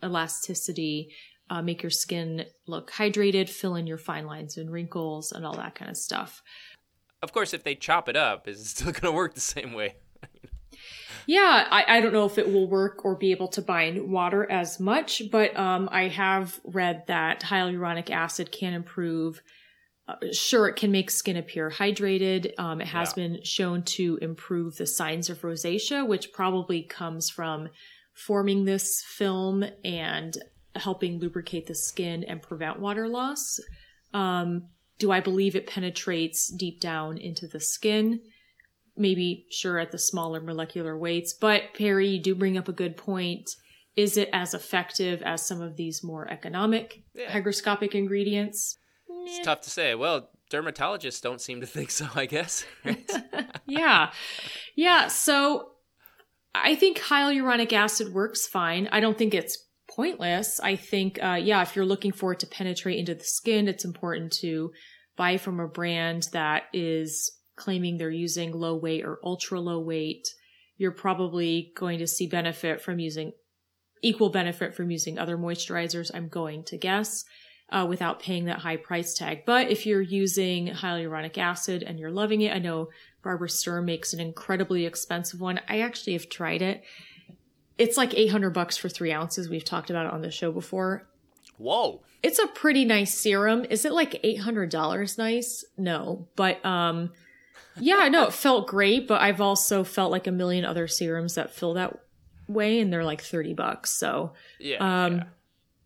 [0.03, 1.11] elasticity,
[1.51, 5.57] uh, make your skin look hydrated, fill in your fine lines and wrinkles, and all
[5.57, 6.43] that kind of stuff.
[7.23, 9.73] Of course, if they chop it up, is it still going to work the same
[9.73, 9.97] way?
[11.27, 14.51] yeah, I, I don't know if it will work or be able to bind water
[14.51, 19.43] as much, but um, I have read that hyaluronic acid can improve.
[20.07, 22.53] Uh, sure, it can make skin appear hydrated.
[22.59, 23.27] Um, it has yeah.
[23.27, 27.69] been shown to improve the signs of rosacea, which probably comes from
[28.15, 30.39] forming this film and
[30.77, 33.61] helping lubricate the skin and prevent water loss.
[34.15, 38.21] Um, do I believe it penetrates deep down into the skin?
[38.97, 41.33] Maybe, sure, at the smaller molecular weights.
[41.33, 43.49] But Perry, you do bring up a good point.
[43.97, 47.31] Is it as effective as some of these more economic yeah.
[47.31, 48.79] hygroscopic ingredients?
[49.09, 49.95] It's tough to say.
[49.95, 52.65] Well, dermatologists don't seem to think so, I guess.
[53.67, 54.11] yeah.
[54.75, 55.09] Yeah.
[55.09, 55.73] So
[56.55, 58.89] I think hyaluronic acid works fine.
[58.91, 59.68] I don't think it's
[59.99, 60.61] pointless.
[60.61, 63.85] I think, uh, yeah, if you're looking for it to penetrate into the skin, it's
[63.85, 64.71] important to
[65.17, 70.29] buy from a brand that is claiming they're using low weight or ultra low weight.
[70.77, 73.33] You're probably going to see benefit from using
[74.01, 77.25] equal benefit from using other moisturizers, I'm going to guess,
[77.73, 79.41] uh, without paying that high price tag.
[79.47, 82.91] But if you're using hyaluronic acid and you're loving it, I know
[83.25, 85.61] Barbara Sturm makes an incredibly expensive one.
[85.69, 86.85] I actually have tried it
[87.79, 89.49] it's like 800 bucks for three ounces.
[89.49, 91.07] We've talked about it on the show before.
[91.57, 92.03] Whoa.
[92.23, 93.65] It's a pretty nice serum.
[93.71, 95.65] Is it like $800 nice?
[95.77, 97.13] No, but, um,
[97.81, 101.55] yeah, no, it felt great, but I've also felt like a million other serums that
[101.55, 101.97] feel that
[102.49, 103.91] way and they're like 30 bucks.
[103.91, 105.05] So, yeah.
[105.05, 105.25] Um, yeah.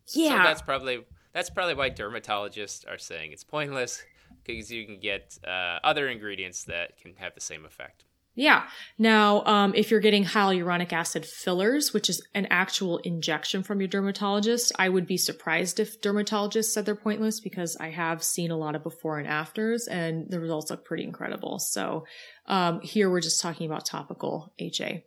[0.07, 0.29] yeah.
[0.29, 4.03] So that's probably, that's probably why dermatologists are saying it's pointless
[4.43, 8.05] because you can get uh, other ingredients that can have the same effect.
[8.35, 8.63] Yeah.
[8.97, 13.87] Now, um, if you're getting hyaluronic acid fillers, which is an actual injection from your
[13.87, 18.57] dermatologist, I would be surprised if dermatologists said they're pointless because I have seen a
[18.57, 21.59] lot of before and afters and the results look pretty incredible.
[21.59, 22.05] So,
[22.47, 25.03] um, here we're just talking about topical HA.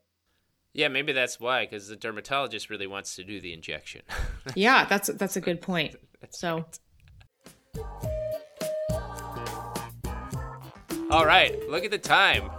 [0.73, 4.03] Yeah, maybe that's why, because the dermatologist really wants to do the injection.
[4.55, 5.97] yeah, that's that's a good point.
[6.31, 6.67] so.
[11.11, 12.51] All right, look at the time.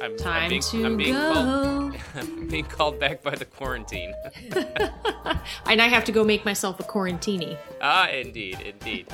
[0.00, 1.32] I'm, Time I'm being, to I'm being go.
[1.32, 4.14] Called, I'm being called back by the quarantine.
[4.54, 7.56] and I have to go make myself a quarantini.
[7.80, 9.08] Ah, indeed, indeed.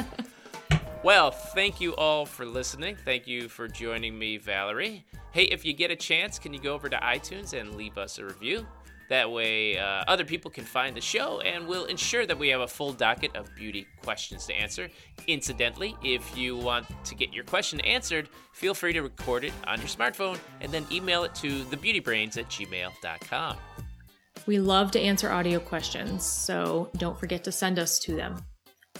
[1.03, 2.97] well, thank you all for listening.
[3.05, 5.05] Thank you for joining me, Valerie.
[5.33, 8.19] Hey, if you get a chance, can you go over to iTunes and leave us
[8.19, 8.67] a review?
[9.09, 12.63] That way, uh, other people can find the show, and we'll ensure that we have
[12.63, 14.89] a full docket of beauty questions to answer.
[15.27, 19.79] Incidentally, if you want to get your question answered, feel free to record it on
[19.79, 23.57] your smartphone and then email it to thebeautybrains at gmail.com.
[24.47, 28.37] We love to answer audio questions, so don't forget to send us to them.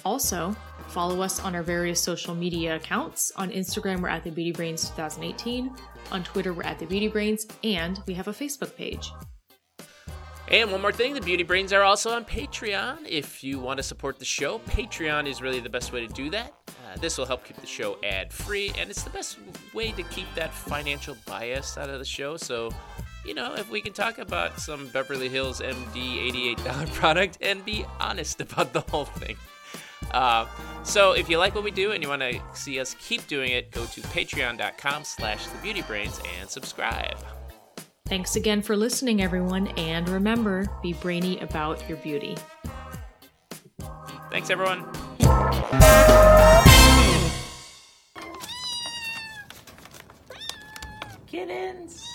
[0.05, 0.55] Also,
[0.89, 3.33] follow us on our various social media accounts.
[3.37, 5.71] On Instagram, we're at the Beauty Brains 2018.
[6.13, 9.11] On Twitter, we're at the Beauty Brains, and we have a Facebook page.
[10.49, 13.09] And one more thing, the Beauty Brains are also on Patreon.
[13.09, 16.29] If you want to support the show, Patreon is really the best way to do
[16.31, 16.53] that.
[16.69, 19.39] Uh, this will help keep the show ad free, and it's the best
[19.73, 22.37] way to keep that financial bias out of the show.
[22.37, 22.71] So,
[23.25, 27.87] you know, if we can talk about some Beverly Hills MD $88 product and be
[27.99, 29.37] honest about the whole thing.
[30.11, 30.47] Uh,
[30.83, 33.53] so if you like what we do and you want to see us keep doing
[33.53, 37.17] it, go to patreon.com slash thebeautybrains and subscribe.
[38.07, 42.37] Thanks again for listening, everyone, and remember be brainy about your beauty.
[44.31, 44.85] Thanks, everyone.
[51.27, 52.14] Kittens.